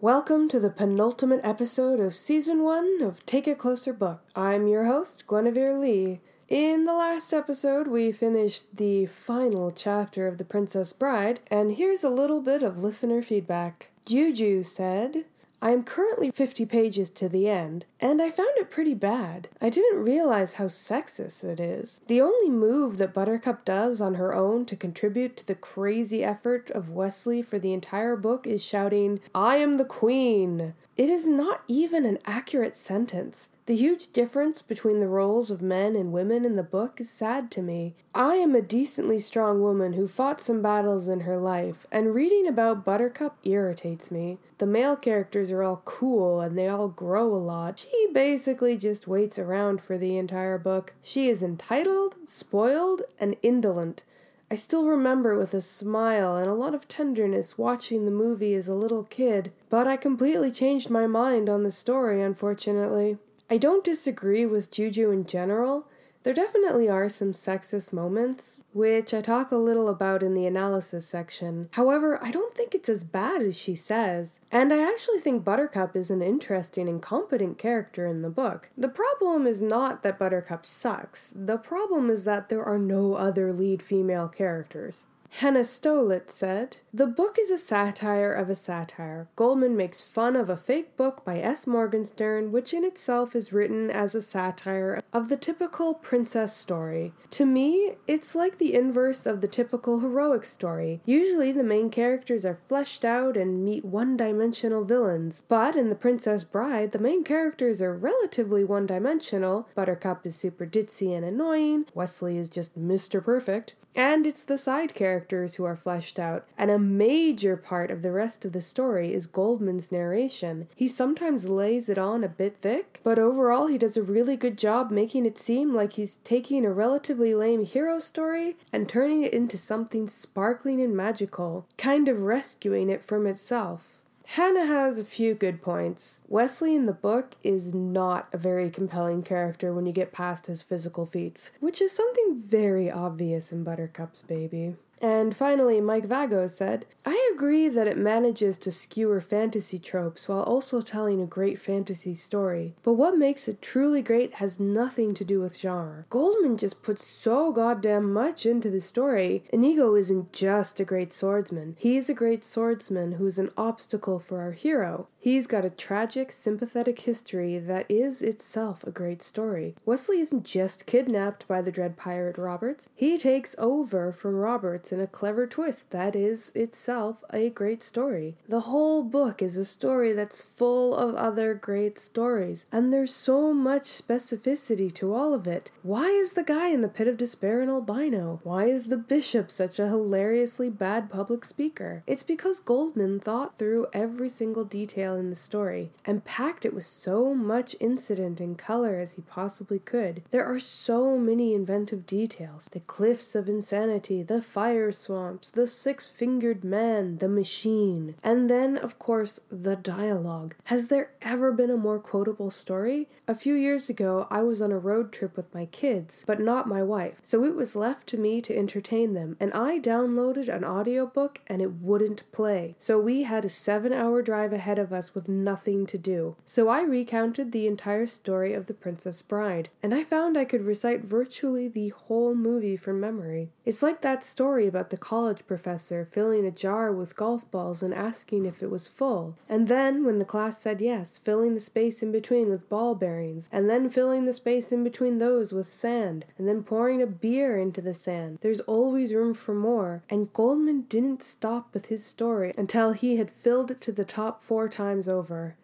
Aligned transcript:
Welcome 0.00 0.48
to 0.50 0.60
the 0.60 0.70
penultimate 0.70 1.40
episode 1.42 1.98
of 1.98 2.14
season 2.14 2.62
one 2.62 3.02
of 3.02 3.26
Take 3.26 3.48
a 3.48 3.56
Closer 3.56 3.92
Book. 3.92 4.20
I'm 4.36 4.68
your 4.68 4.84
host, 4.84 5.26
Guenevere 5.26 5.76
Lee. 5.76 6.20
In 6.46 6.84
the 6.84 6.92
last 6.92 7.32
episode, 7.32 7.88
we 7.88 8.12
finished 8.12 8.76
the 8.76 9.06
final 9.06 9.72
chapter 9.72 10.28
of 10.28 10.38
The 10.38 10.44
Princess 10.44 10.92
Bride, 10.92 11.40
and 11.48 11.72
here's 11.72 12.04
a 12.04 12.10
little 12.10 12.40
bit 12.40 12.62
of 12.62 12.78
listener 12.78 13.22
feedback. 13.22 13.90
Juju 14.06 14.62
said, 14.62 15.24
I 15.60 15.72
am 15.72 15.82
currently 15.82 16.30
50 16.30 16.66
pages 16.66 17.10
to 17.10 17.28
the 17.28 17.48
end, 17.48 17.84
and 17.98 18.22
I 18.22 18.30
found 18.30 18.56
it 18.56 18.70
pretty 18.70 18.94
bad. 18.94 19.48
I 19.60 19.70
didn't 19.70 20.04
realize 20.04 20.54
how 20.54 20.66
sexist 20.66 21.42
it 21.42 21.58
is. 21.58 22.00
The 22.06 22.20
only 22.20 22.48
move 22.48 22.98
that 22.98 23.12
Buttercup 23.12 23.64
does 23.64 24.00
on 24.00 24.14
her 24.14 24.32
own 24.32 24.66
to 24.66 24.76
contribute 24.76 25.36
to 25.38 25.46
the 25.46 25.56
crazy 25.56 26.22
effort 26.22 26.70
of 26.70 26.90
Westley 26.90 27.42
for 27.42 27.58
the 27.58 27.72
entire 27.72 28.14
book 28.14 28.46
is 28.46 28.62
shouting, 28.62 29.18
I 29.34 29.56
am 29.56 29.78
the 29.78 29.84
queen! 29.84 30.74
It 30.98 31.10
is 31.10 31.28
not 31.28 31.62
even 31.68 32.04
an 32.04 32.18
accurate 32.26 32.76
sentence. 32.76 33.50
The 33.66 33.76
huge 33.76 34.12
difference 34.12 34.62
between 34.62 34.98
the 34.98 35.06
roles 35.06 35.48
of 35.48 35.62
men 35.62 35.94
and 35.94 36.10
women 36.10 36.44
in 36.44 36.56
the 36.56 36.64
book 36.64 37.00
is 37.00 37.08
sad 37.08 37.52
to 37.52 37.62
me. 37.62 37.94
I 38.16 38.34
am 38.34 38.56
a 38.56 38.60
decently 38.60 39.20
strong 39.20 39.62
woman 39.62 39.92
who 39.92 40.08
fought 40.08 40.40
some 40.40 40.60
battles 40.60 41.06
in 41.06 41.20
her 41.20 41.38
life, 41.38 41.86
and 41.92 42.16
reading 42.16 42.48
about 42.48 42.84
Buttercup 42.84 43.38
irritates 43.44 44.10
me. 44.10 44.38
The 44.58 44.66
male 44.66 44.96
characters 44.96 45.52
are 45.52 45.62
all 45.62 45.82
cool 45.84 46.40
and 46.40 46.58
they 46.58 46.66
all 46.66 46.88
grow 46.88 47.32
a 47.32 47.36
lot. 47.36 47.78
She 47.78 48.08
basically 48.12 48.76
just 48.76 49.06
waits 49.06 49.38
around 49.38 49.80
for 49.80 49.98
the 49.98 50.16
entire 50.16 50.58
book. 50.58 50.94
She 51.00 51.28
is 51.28 51.44
entitled, 51.44 52.16
spoiled, 52.24 53.02
and 53.20 53.36
indolent. 53.40 54.02
I 54.50 54.54
still 54.54 54.86
remember 54.86 55.36
with 55.36 55.52
a 55.52 55.60
smile 55.60 56.36
and 56.36 56.48
a 56.48 56.54
lot 56.54 56.74
of 56.74 56.88
tenderness 56.88 57.58
watching 57.58 58.06
the 58.06 58.10
movie 58.10 58.54
as 58.54 58.66
a 58.66 58.74
little 58.74 59.02
kid, 59.04 59.52
but 59.68 59.86
I 59.86 59.98
completely 59.98 60.50
changed 60.50 60.88
my 60.88 61.06
mind 61.06 61.50
on 61.50 61.64
the 61.64 61.70
story, 61.70 62.22
unfortunately. 62.22 63.18
I 63.50 63.58
don't 63.58 63.84
disagree 63.84 64.46
with 64.46 64.70
Juju 64.70 65.10
in 65.10 65.26
general. 65.26 65.86
There 66.24 66.34
definitely 66.34 66.88
are 66.88 67.08
some 67.08 67.32
sexist 67.32 67.92
moments, 67.92 68.58
which 68.72 69.14
I 69.14 69.20
talk 69.20 69.50
a 69.50 69.56
little 69.56 69.88
about 69.88 70.22
in 70.22 70.34
the 70.34 70.46
analysis 70.46 71.06
section. 71.06 71.68
However, 71.72 72.22
I 72.22 72.30
don't 72.30 72.54
think 72.54 72.74
it's 72.74 72.88
as 72.88 73.04
bad 73.04 73.40
as 73.40 73.56
she 73.56 73.74
says, 73.74 74.40
and 74.50 74.72
I 74.72 74.82
actually 74.82 75.20
think 75.20 75.44
Buttercup 75.44 75.94
is 75.94 76.10
an 76.10 76.20
interesting 76.20 76.88
and 76.88 77.00
competent 77.00 77.56
character 77.56 78.06
in 78.06 78.22
the 78.22 78.30
book. 78.30 78.70
The 78.76 78.88
problem 78.88 79.46
is 79.46 79.62
not 79.62 80.02
that 80.02 80.18
Buttercup 80.18 80.66
sucks, 80.66 81.32
the 81.36 81.56
problem 81.56 82.10
is 82.10 82.24
that 82.24 82.48
there 82.48 82.64
are 82.64 82.78
no 82.78 83.14
other 83.14 83.52
lead 83.52 83.80
female 83.80 84.28
characters. 84.28 85.06
Hannah 85.30 85.60
Stolit 85.60 86.30
said, 86.30 86.78
The 86.92 87.06
book 87.06 87.38
is 87.38 87.50
a 87.50 87.58
satire 87.58 88.32
of 88.32 88.48
a 88.50 88.54
satire. 88.54 89.28
Goldman 89.36 89.76
makes 89.76 90.02
fun 90.02 90.34
of 90.34 90.48
a 90.48 90.56
fake 90.56 90.96
book 90.96 91.24
by 91.24 91.38
S. 91.38 91.66
Morgenstern, 91.66 92.50
which 92.50 92.72
in 92.72 92.82
itself 92.82 93.36
is 93.36 93.52
written 93.52 93.90
as 93.90 94.14
a 94.14 94.22
satire 94.22 95.00
of 95.12 95.28
the 95.28 95.36
typical 95.36 95.94
princess 95.94 96.56
story. 96.56 97.12
To 97.30 97.44
me, 97.44 97.92
it's 98.06 98.34
like 98.34 98.58
the 98.58 98.74
inverse 98.74 99.26
of 99.26 99.40
the 99.40 99.48
typical 99.48 100.00
heroic 100.00 100.44
story. 100.44 101.02
Usually, 101.04 101.52
the 101.52 101.62
main 101.62 101.90
characters 101.90 102.44
are 102.44 102.58
fleshed 102.66 103.04
out 103.04 103.36
and 103.36 103.64
meet 103.64 103.84
one 103.84 104.16
dimensional 104.16 104.84
villains. 104.84 105.44
But 105.46 105.76
in 105.76 105.88
The 105.88 105.94
Princess 105.94 106.42
Bride, 106.42 106.92
the 106.92 106.98
main 106.98 107.22
characters 107.22 107.80
are 107.82 107.94
relatively 107.94 108.64
one 108.64 108.86
dimensional. 108.86 109.68
Buttercup 109.74 110.26
is 110.26 110.36
super 110.36 110.66
ditzy 110.66 111.14
and 111.14 111.24
annoying, 111.24 111.84
Westley 111.94 112.38
is 112.38 112.48
just 112.48 112.78
Mr. 112.78 113.22
Perfect. 113.22 113.74
And 113.98 114.28
it's 114.28 114.44
the 114.44 114.58
side 114.58 114.94
characters 114.94 115.56
who 115.56 115.64
are 115.64 115.74
fleshed 115.74 116.20
out. 116.20 116.46
And 116.56 116.70
a 116.70 116.78
major 116.78 117.56
part 117.56 117.90
of 117.90 118.02
the 118.02 118.12
rest 118.12 118.44
of 118.44 118.52
the 118.52 118.60
story 118.60 119.12
is 119.12 119.26
Goldman's 119.26 119.90
narration. 119.90 120.68
He 120.76 120.86
sometimes 120.86 121.48
lays 121.48 121.88
it 121.88 121.98
on 121.98 122.22
a 122.22 122.28
bit 122.28 122.56
thick, 122.56 123.00
but 123.02 123.18
overall 123.18 123.66
he 123.66 123.76
does 123.76 123.96
a 123.96 124.02
really 124.04 124.36
good 124.36 124.56
job 124.56 124.92
making 124.92 125.26
it 125.26 125.36
seem 125.36 125.74
like 125.74 125.94
he's 125.94 126.18
taking 126.22 126.64
a 126.64 126.72
relatively 126.72 127.34
lame 127.34 127.64
hero 127.64 127.98
story 127.98 128.56
and 128.72 128.88
turning 128.88 129.24
it 129.24 129.34
into 129.34 129.58
something 129.58 130.08
sparkling 130.08 130.80
and 130.80 130.96
magical, 130.96 131.66
kind 131.76 132.08
of 132.08 132.22
rescuing 132.22 132.88
it 132.88 133.02
from 133.02 133.26
itself. 133.26 133.97
Hannah 134.32 134.66
has 134.66 134.98
a 134.98 135.04
few 135.04 135.32
good 135.32 135.62
points. 135.62 136.22
Westley 136.28 136.76
in 136.76 136.84
the 136.84 136.92
book 136.92 137.34
is 137.42 137.72
not 137.72 138.28
a 138.30 138.36
very 138.36 138.68
compelling 138.68 139.22
character 139.22 139.72
when 139.72 139.86
you 139.86 139.92
get 139.92 140.12
past 140.12 140.48
his 140.48 140.60
physical 140.60 141.06
feats, 141.06 141.50
which 141.60 141.80
is 141.80 141.92
something 141.92 142.38
very 142.38 142.90
obvious 142.90 143.52
in 143.52 143.64
Buttercup's 143.64 144.20
baby. 144.20 144.76
And 145.00 145.36
finally, 145.36 145.80
Mike 145.80 146.06
Vago 146.06 146.46
said, 146.46 146.86
I 147.06 147.30
agree 147.34 147.68
that 147.68 147.86
it 147.86 147.96
manages 147.96 148.58
to 148.58 148.72
skewer 148.72 149.20
fantasy 149.20 149.78
tropes 149.78 150.28
while 150.28 150.42
also 150.42 150.80
telling 150.80 151.22
a 151.22 151.26
great 151.26 151.60
fantasy 151.60 152.14
story, 152.14 152.74
but 152.82 152.94
what 152.94 153.16
makes 153.16 153.48
it 153.48 153.62
truly 153.62 154.02
great 154.02 154.34
has 154.34 154.60
nothing 154.60 155.14
to 155.14 155.24
do 155.24 155.40
with 155.40 155.56
genre. 155.56 156.04
Goldman 156.10 156.56
just 156.56 156.82
puts 156.82 157.06
so 157.06 157.52
goddamn 157.52 158.12
much 158.12 158.44
into 158.44 158.70
the 158.70 158.80
story. 158.80 159.44
Inigo 159.52 159.94
isn't 159.94 160.32
just 160.32 160.80
a 160.80 160.84
great 160.84 161.12
swordsman, 161.12 161.76
he's 161.78 162.10
a 162.10 162.14
great 162.14 162.44
swordsman 162.44 163.12
who's 163.12 163.38
an 163.38 163.50
obstacle 163.56 164.18
for 164.18 164.40
our 164.40 164.52
hero. 164.52 165.08
He's 165.20 165.48
got 165.48 165.64
a 165.64 165.70
tragic, 165.70 166.30
sympathetic 166.30 167.00
history 167.00 167.58
that 167.58 167.86
is 167.88 168.22
itself 168.22 168.84
a 168.84 168.90
great 168.90 169.20
story. 169.20 169.74
Westley 169.84 170.20
isn't 170.20 170.44
just 170.44 170.86
kidnapped 170.86 171.46
by 171.48 171.60
the 171.60 171.72
dread 171.72 171.96
pirate 171.96 172.38
Roberts, 172.38 172.88
he 172.94 173.18
takes 173.18 173.54
over 173.58 174.12
from 174.12 174.36
Roberts 174.36 174.92
in 174.92 175.00
a 175.00 175.06
clever 175.08 175.46
twist 175.46 175.90
that 175.90 176.14
is 176.14 176.52
itself 176.54 177.24
a 177.30 177.50
great 177.50 177.82
story. 177.82 178.36
The 178.48 178.60
whole 178.60 179.02
book 179.02 179.42
is 179.42 179.56
a 179.56 179.64
story 179.64 180.12
that's 180.12 180.42
full 180.42 180.94
of 180.94 181.14
other 181.16 181.52
great 181.52 181.98
stories, 181.98 182.64
and 182.70 182.92
there's 182.92 183.14
so 183.14 183.52
much 183.52 183.82
specificity 183.82 184.92
to 184.94 185.12
all 185.12 185.34
of 185.34 185.46
it. 185.46 185.70
Why 185.82 186.06
is 186.06 186.32
the 186.34 186.44
guy 186.44 186.68
in 186.68 186.80
the 186.80 186.88
pit 186.88 187.08
of 187.08 187.16
despair 187.16 187.60
an 187.60 187.68
albino? 187.68 188.40
Why 188.44 188.66
is 188.66 188.84
the 188.86 188.96
bishop 188.96 189.50
such 189.50 189.78
a 189.78 189.88
hilariously 189.88 190.70
bad 190.70 191.10
public 191.10 191.44
speaker? 191.44 192.04
It's 192.06 192.22
because 192.22 192.60
Goldman 192.60 193.20
thought 193.20 193.58
through 193.58 193.88
every 193.92 194.28
single 194.28 194.64
detail 194.64 195.17
in 195.18 195.30
the 195.30 195.36
story 195.36 195.90
and 196.04 196.24
packed 196.24 196.64
it 196.64 196.74
with 196.74 196.84
so 196.84 197.34
much 197.34 197.76
incident 197.80 198.40
and 198.40 198.56
color 198.56 198.98
as 198.98 199.14
he 199.14 199.22
possibly 199.22 199.78
could. 199.78 200.22
There 200.30 200.44
are 200.44 200.58
so 200.58 201.18
many 201.18 201.54
inventive 201.54 202.06
details 202.06 202.68
the 202.72 202.80
cliffs 202.80 203.34
of 203.34 203.48
insanity, 203.48 204.22
the 204.22 204.40
fire 204.40 204.92
swamps, 204.92 205.50
the 205.50 205.66
six 205.66 206.06
fingered 206.06 206.64
man, 206.64 207.18
the 207.18 207.28
machine, 207.28 208.14
and 208.22 208.48
then, 208.48 208.76
of 208.76 208.98
course, 208.98 209.40
the 209.50 209.76
dialogue. 209.76 210.54
Has 210.64 210.88
there 210.88 211.10
ever 211.22 211.52
been 211.52 211.70
a 211.70 211.76
more 211.76 211.98
quotable 211.98 212.50
story? 212.50 213.08
A 213.26 213.34
few 213.34 213.54
years 213.54 213.88
ago, 213.88 214.26
I 214.30 214.42
was 214.42 214.62
on 214.62 214.72
a 214.72 214.78
road 214.78 215.12
trip 215.12 215.36
with 215.36 215.52
my 215.54 215.66
kids, 215.66 216.24
but 216.26 216.40
not 216.40 216.68
my 216.68 216.82
wife, 216.82 217.16
so 217.22 217.44
it 217.44 217.54
was 217.54 217.76
left 217.76 218.06
to 218.08 218.16
me 218.16 218.40
to 218.42 218.56
entertain 218.56 219.14
them, 219.14 219.36
and 219.40 219.52
I 219.52 219.78
downloaded 219.78 220.48
an 220.48 220.64
audiobook 220.64 221.40
and 221.46 221.60
it 221.62 221.74
wouldn't 221.74 222.30
play. 222.32 222.74
So 222.78 222.98
we 222.98 223.24
had 223.24 223.44
a 223.44 223.48
seven 223.48 223.92
hour 223.92 224.22
drive 224.22 224.52
ahead 224.52 224.78
of 224.78 224.92
us 224.92 224.97
us 224.98 225.14
with 225.14 225.28
nothing 225.28 225.86
to 225.86 225.96
do. 225.96 226.36
So 226.44 226.68
I 226.68 226.82
recounted 226.82 227.52
the 227.52 227.66
entire 227.66 228.06
story 228.06 228.52
of 228.52 228.66
The 228.66 228.74
Princess 228.74 229.22
Bride, 229.22 229.70
and 229.82 229.94
I 229.94 230.04
found 230.04 230.36
I 230.36 230.44
could 230.44 230.64
recite 230.64 231.02
virtually 231.02 231.68
the 231.68 231.90
whole 231.90 232.34
movie 232.34 232.76
from 232.76 233.00
memory. 233.00 233.50
It's 233.64 233.82
like 233.82 234.02
that 234.02 234.24
story 234.24 234.66
about 234.66 234.90
the 234.90 234.96
college 234.96 235.46
professor 235.46 236.08
filling 236.10 236.44
a 236.44 236.50
jar 236.50 236.92
with 236.92 237.16
golf 237.16 237.48
balls 237.50 237.82
and 237.82 237.94
asking 237.94 238.44
if 238.44 238.62
it 238.62 238.70
was 238.70 238.88
full, 238.88 239.36
and 239.48 239.68
then, 239.68 240.04
when 240.04 240.18
the 240.18 240.24
class 240.24 240.60
said 240.60 240.80
yes, 240.80 241.18
filling 241.18 241.54
the 241.54 241.60
space 241.60 242.02
in 242.02 242.10
between 242.10 242.50
with 242.50 242.68
ball 242.68 242.94
bearings, 242.94 243.48
and 243.52 243.70
then 243.70 243.88
filling 243.88 244.24
the 244.24 244.32
space 244.32 244.72
in 244.72 244.82
between 244.82 245.18
those 245.18 245.52
with 245.52 245.70
sand, 245.70 246.24
and 246.36 246.48
then 246.48 246.62
pouring 246.62 247.00
a 247.00 247.06
beer 247.06 247.56
into 247.56 247.80
the 247.80 247.94
sand. 247.94 248.38
There's 248.40 248.60
always 248.60 249.14
room 249.14 249.34
for 249.34 249.54
more, 249.54 250.02
and 250.10 250.32
Goldman 250.32 250.86
didn't 250.88 251.22
stop 251.22 251.72
with 251.72 251.86
his 251.86 252.04
story 252.04 252.52
until 252.56 252.92
he 252.92 253.16
had 253.16 253.30
filled 253.30 253.70
it 253.70 253.80
to 253.82 253.92
the 253.92 254.04
top 254.04 254.40
four 254.40 254.68
times 254.68 254.87
times 254.88 255.08
over. 255.08 255.54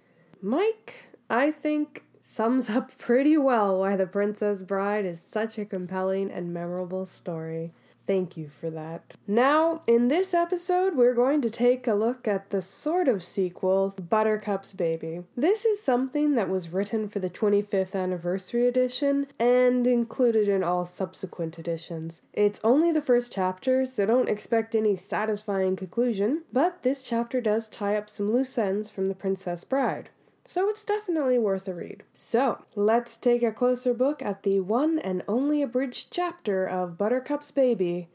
Mike, 0.43 1.09
I 1.31 1.51
think, 1.51 2.05
sums 2.21 2.69
up 2.69 2.97
pretty 2.99 3.39
well 3.39 3.81
why 3.81 3.97
The 3.97 4.07
Princess 4.07 4.61
Bride 4.61 5.07
is 5.07 5.19
such 5.19 5.59
a 5.59 5.65
compelling 5.65 6.31
and 6.31 6.53
memorable 6.53 7.07
story. 7.07 7.73
Thank 8.07 8.37
you 8.37 8.49
for 8.49 8.69
that. 8.71 9.17
Now, 9.27 9.81
in 9.87 10.09
this 10.09 10.35
episode, 10.35 10.95
we're 10.95 11.15
going 11.15 11.41
to 11.43 11.51
take 11.51 11.87
a 11.87 11.95
look 11.95 12.29
at 12.29 12.51
the 12.51 12.61
sort 12.61 13.09
of 13.09 13.23
sequel, 13.23 13.95
Buttercup's 13.99 14.75
Baby. 14.75 15.23
This 15.37 15.65
is 15.65 15.83
something 15.83 16.35
that 16.35 16.51
was 16.51 16.69
written 16.69 17.09
for 17.09 17.19
the 17.19 17.31
25th 17.31 17.95
anniversary 17.95 18.69
edition 18.69 19.27
and 19.39 19.87
included 19.87 20.49
in 20.49 20.63
all 20.63 20.85
subsequent 20.85 21.59
editions. 21.59 22.21
It's 22.35 22.61
only 22.63 22.93
the 22.93 23.01
first 23.01 23.33
chapter, 23.33 23.87
so 23.87 24.05
don't 24.05 24.29
expect 24.29 24.75
any 24.75 24.97
satisfying 24.97 25.77
conclusion, 25.77 26.43
but 26.53 26.83
this 26.83 27.03
chapter 27.03 27.41
does 27.41 27.69
tie 27.71 27.97
up 27.97 28.11
some 28.11 28.33
loose 28.33 28.59
ends 28.59 28.91
from 28.91 29.07
The 29.07 29.15
Princess 29.15 29.65
Bride 29.65 30.11
so 30.45 30.69
it's 30.69 30.85
definitely 30.85 31.39
worth 31.39 31.69
a 31.69 31.75
read. 31.75 32.03
So, 32.13 32.65
let's 32.75 33.17
take 33.17 33.43
a 33.43 33.53
closer 33.53 33.95
look 33.95 34.23
at 34.23 34.43
the 34.43 34.61
one 34.61 34.99
and 34.99 35.23
only 35.27 35.63
abridged 35.63 36.11
chapter 36.11 36.67
of 36.67 36.99
Buttercup's 36.99 37.51
Baby 37.51 38.09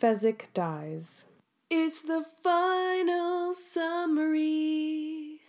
Fezzik 0.00 0.46
Dies. 0.54 1.26
It's 1.70 2.02
the 2.02 2.24
final 2.42 3.54
summary. 3.54 5.40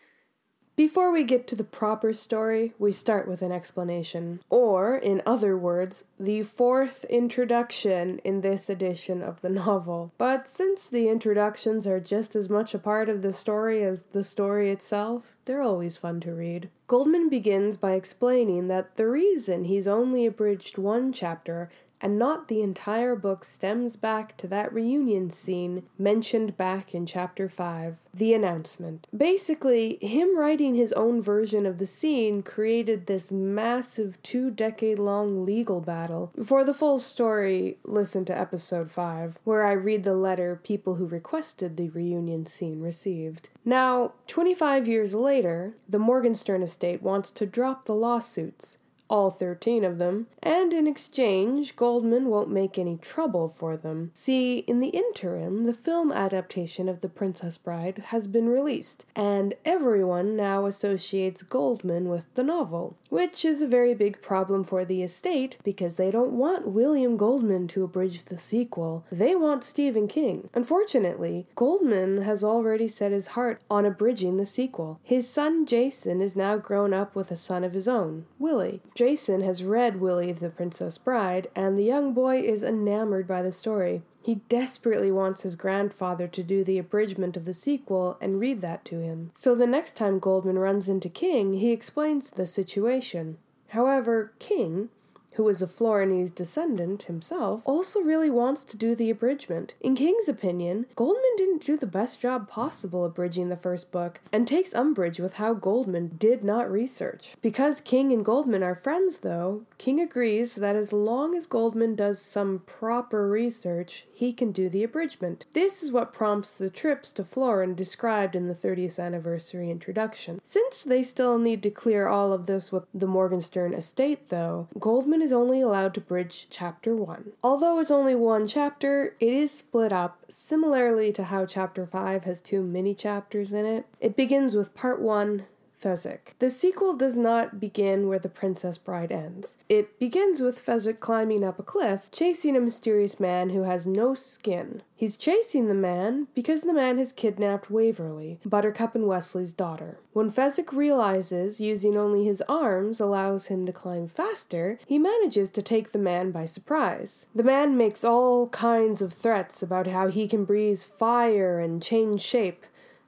Before 0.76 1.12
we 1.12 1.24
get 1.24 1.46
to 1.48 1.56
the 1.56 1.64
proper 1.64 2.14
story, 2.14 2.74
we 2.80 2.92
start 2.92 3.28
with 3.28 3.44
an 3.44 3.52
explanation, 3.52 4.40
or, 4.50 4.96
in 4.96 5.22
other 5.24 5.56
words, 5.56 6.06
the 6.20 6.42
fourth 6.42 7.06
introduction 7.06 8.18
in 8.24 8.42
this 8.42 8.72
edition 8.72 9.22
of 9.22 9.42
the 9.42 9.50
novel. 9.50 10.14
But 10.18 10.48
since 10.48 10.90
the 10.90 11.10
introductions 11.10 11.86
are 11.86 12.00
just 12.00 12.36
as 12.36 12.50
much 12.50 12.74
a 12.74 12.80
part 12.80 13.08
of 13.08 13.22
the 13.22 13.34
story 13.34 13.84
as 13.84 14.06
the 14.06 14.24
story 14.24 14.72
itself, 14.72 15.33
they're 15.46 15.62
always 15.62 15.98
fun 15.98 16.20
to 16.22 16.34
read. 16.34 16.70
Goldman 16.88 17.30
begins 17.30 17.78
by 17.78 17.94
explaining 17.94 18.68
that 18.68 18.96
the 18.96 19.08
reason 19.08 19.66
he's 19.66 19.88
only 19.88 20.26
abridged 20.26 20.78
one 20.78 21.12
chapter 21.12 21.70
and 22.04 22.20
not 22.20 22.50
the 22.50 22.62
entire 22.62 23.16
book 23.16 23.46
stems 23.46 23.96
back 23.96 24.36
to 24.36 24.46
that 24.46 24.74
reunion 24.74 25.30
scene 25.30 25.84
mentioned 25.98 26.58
back 26.58 26.94
in 26.94 27.06
chapter 27.06 27.48
5, 27.48 27.98
the 28.14 28.34
announcement. 28.34 29.08
Basically, 29.16 29.98
him 30.02 30.38
writing 30.38 30.76
his 30.76 30.92
own 30.92 31.22
version 31.22 31.66
of 31.66 31.78
the 31.78 31.86
scene 31.86 32.44
created 32.44 33.08
this 33.08 33.32
massive 33.32 34.22
two 34.22 34.52
decade 34.52 35.00
long 35.00 35.46
legal 35.46 35.80
battle. 35.80 36.34
For 36.46 36.66
the 36.66 36.74
full 36.74 37.00
story, 37.00 37.78
listen 37.86 38.26
to 38.26 38.38
episode 38.38 38.92
5, 38.92 39.40
where 39.46 39.66
I 39.66 39.72
read 39.72 40.04
the 40.04 40.14
letter 40.14 40.60
people 40.62 40.96
who 40.96 41.08
requested 41.08 41.78
the 41.78 41.88
reunion 41.88 42.46
scene 42.46 42.82
received. 42.82 43.48
Now, 43.64 44.12
25 44.28 44.90
years 44.90 45.14
later, 45.14 45.78
the 45.88 46.00
Morgenstern 46.00 46.64
estate 46.64 47.02
wants 47.02 47.32
to 47.32 47.46
drop 47.46 47.86
the 47.86 47.96
lawsuits 47.96 48.78
all 49.14 49.30
13 49.30 49.84
of 49.84 50.00
them, 50.00 50.26
and 50.42 50.74
in 50.74 50.88
exchange, 50.88 51.76
Goldman 51.76 52.30
won't 52.30 52.50
make 52.50 52.80
any 52.80 52.98
trouble 52.98 53.48
for 53.48 53.78
them. 53.78 54.10
See, 54.16 54.60
in 54.66 54.80
the 54.80 54.88
interim, 54.88 55.66
the 55.66 55.74
film 55.74 56.12
adaptation 56.12 56.90
of 56.90 57.02
The 57.02 57.10
Princess 57.10 57.60
Bride 57.60 58.06
has 58.08 58.28
been 58.28 58.50
released, 58.50 59.06
and 59.16 59.54
everyone 59.66 60.36
now 60.36 60.66
associates 60.66 61.44
Goldman 61.44 62.10
with 62.10 62.26
the 62.34 62.42
novel, 62.42 62.98
which 63.10 63.46
is 63.46 63.62
a 63.62 63.68
very 63.68 63.94
big 63.94 64.20
problem 64.20 64.64
for 64.64 64.84
the 64.84 65.04
estate 65.04 65.60
because 65.64 65.96
they 65.96 66.10
don't 66.10 66.32
want 66.32 66.70
William 66.70 67.16
Goldman 67.16 67.68
to 67.68 67.84
abridge 67.84 68.26
the 68.26 68.40
sequel. 68.40 69.06
They 69.12 69.36
want 69.36 69.64
Stephen 69.64 70.08
King. 70.08 70.50
Unfortunately, 70.56 71.46
Goldman 71.56 72.24
has 72.24 72.44
already 72.44 72.88
set 72.88 73.12
his 73.12 73.28
heart 73.28 73.62
on 73.70 73.86
abridging 73.86 74.38
the 74.38 74.48
sequel. 74.48 75.00
His 75.04 75.30
son 75.30 75.68
Jason 75.68 76.20
is 76.20 76.36
now 76.36 76.58
grown 76.58 76.96
up 76.96 77.16
with 77.16 77.30
a 77.30 77.36
son 77.36 77.64
of 77.64 77.74
his 77.74 77.88
own, 77.88 78.26
Willie. 78.40 78.82
Jason 79.06 79.42
has 79.42 79.66
read 79.66 80.00
Willie 80.00 80.32
the 80.32 80.50
Princess 80.50 80.98
Bride, 80.98 81.50
and 81.58 81.78
the 81.78 81.84
young 81.84 82.14
boy 82.14 82.40
is 82.40 82.64
enamored 82.64 83.28
by 83.28 83.42
the 83.42 83.52
story. 83.52 84.02
He 84.22 84.36
desperately 84.48 85.12
wants 85.12 85.42
his 85.42 85.56
grandfather 85.56 86.26
to 86.30 86.42
do 86.42 86.64
the 86.64 86.78
abridgment 86.78 87.36
of 87.36 87.44
the 87.44 87.54
sequel 87.54 88.16
and 88.22 88.40
read 88.40 88.62
that 88.62 88.86
to 88.86 89.02
him. 89.02 89.32
So 89.34 89.56
the 89.56 89.68
next 89.68 89.98
time 89.98 90.20
Goldman 90.20 90.58
runs 90.58 90.88
into 90.88 91.10
King, 91.10 91.56
he 91.56 91.74
explains 91.74 92.30
the 92.30 92.48
situation. 92.48 93.40
However, 93.68 94.32
King, 94.40 94.88
who 95.36 95.48
is 95.50 95.62
a 95.62 95.68
Florinese 95.68 96.34
descendant 96.34 97.04
himself, 97.04 97.62
also 97.66 98.02
really 98.02 98.30
wants 98.30 98.64
to 98.64 98.78
do 98.78 98.96
the 98.96 99.10
abridgment. 99.10 99.74
In 99.82 99.96
King's 99.96 100.28
opinion, 100.28 100.86
Goldman 100.96 101.36
didn't 101.38 101.64
do 101.64 101.78
the 101.78 101.86
best 101.86 102.22
job 102.22 102.48
possible 102.48 103.06
abridging 103.06 103.50
the 103.50 103.58
first 103.58 103.92
book, 103.92 104.20
and 104.32 104.48
takes 104.48 104.74
umbrage 104.74 105.20
with 105.20 105.36
how 105.36 105.54
Goldman 105.54 106.16
did 106.18 106.44
not 106.44 106.72
research. 106.72 107.36
Because 107.42 107.82
King 107.82 108.12
and 108.12 108.24
Goldman 108.24 108.64
are 108.64 108.76
friends, 108.76 109.18
though, 109.18 109.64
King 109.78 110.00
agrees 110.00 110.56
that 110.56 110.76
as 110.76 110.94
long 110.94 111.36
as 111.36 111.48
Goldman 111.48 111.96
does 111.96 112.22
some 112.22 112.62
proper 112.66 113.28
research, 113.28 114.06
he 114.14 114.34
can 114.34 114.52
do 114.52 114.70
the 114.70 114.84
abridgment. 114.84 115.46
This 115.54 115.82
is 115.82 115.92
what 115.92 116.14
prompts 116.14 116.56
the 116.56 116.70
trips 116.70 117.12
to 117.14 117.24
Florin 117.24 117.76
described 117.76 118.36
in 118.36 118.48
the 118.48 118.54
30th 118.54 119.00
anniversary 119.00 119.72
introduction. 119.72 120.40
Since 120.44 120.84
they 120.84 121.04
still 121.04 121.38
need 121.38 121.64
to 121.64 121.70
clear 121.70 122.08
all 122.08 122.34
of 122.34 122.46
this 122.46 122.72
with 122.72 122.86
the 122.94 123.08
Morgenstern 123.08 123.74
estate, 123.74 124.30
though, 124.30 124.68
Goldman 124.80 125.23
is 125.24 125.32
only 125.32 125.62
allowed 125.62 125.94
to 125.94 126.02
bridge 126.02 126.48
chapter 126.50 126.96
1. 126.96 127.32
Although 127.42 127.80
it's 127.80 127.90
only 127.90 128.14
one 128.14 128.46
chapter, 128.46 129.16
it 129.20 129.34
is 129.34 129.52
split 129.52 129.94
up, 129.94 130.20
similarly 130.28 131.14
to 131.14 131.24
how 131.24 131.46
chapter 131.46 131.86
5 131.86 132.26
has 132.26 132.42
two 132.42 132.62
mini 132.62 132.94
chapters 132.94 133.54
in 133.54 133.66
it. 133.66 133.86
It 134.02 134.18
begins 134.18 134.54
with 134.54 134.76
part 134.76 135.02
1, 135.02 135.46
Fezzik. 135.84 136.34
The 136.40 136.50
sequel 136.50 136.94
does 136.94 137.18
not 137.18 137.60
begin 137.60 138.08
where 138.08 138.20
The 138.20 138.30
Princess 138.30 138.78
Bride 138.78 139.12
ends. 139.12 139.58
It 139.68 140.00
begins 140.00 140.40
with 140.40 140.66
Fezzik 140.66 141.02
climbing 141.02 141.44
up 141.44 141.60
a 141.60 141.64
cliff, 141.64 142.10
chasing 142.10 142.56
a 142.56 142.62
mysterious 142.62 143.20
man 143.20 143.50
who 143.50 143.64
has 143.64 143.86
no 143.86 144.16
skin. 144.16 144.82
He's 144.96 145.18
chasing 145.18 145.68
the 145.68 145.74
man 145.74 146.28
because 146.34 146.62
the 146.62 146.74
man 146.74 146.98
has 147.00 147.12
kidnapped 147.12 147.70
Waverly, 147.70 148.40
Buttercup 148.46 148.96
and 148.96 149.06
Westley's 149.06 149.52
daughter. 149.52 150.00
When 150.14 150.32
Fezzik 150.32 150.72
realizes 150.72 151.60
using 151.60 151.98
only 151.98 152.24
his 152.24 152.42
arms 152.48 153.02
allows 153.02 153.48
him 153.48 153.66
to 153.66 153.74
climb 153.74 154.08
faster, 154.08 154.80
he 154.86 154.98
manages 154.98 155.50
to 155.50 155.62
take 155.62 155.92
the 155.92 156.00
man 156.00 156.32
by 156.32 156.46
surprise. 156.46 157.28
The 157.36 157.44
man 157.44 157.76
makes 157.76 158.06
all 158.06 158.48
kinds 158.48 159.02
of 159.02 159.12
threats 159.12 159.62
about 159.62 159.88
how 159.88 160.08
he 160.08 160.30
can 160.30 160.46
breathe 160.46 160.80
fire 160.80 161.60
and 161.60 161.84
change 161.84 162.22
shape. 162.22 162.66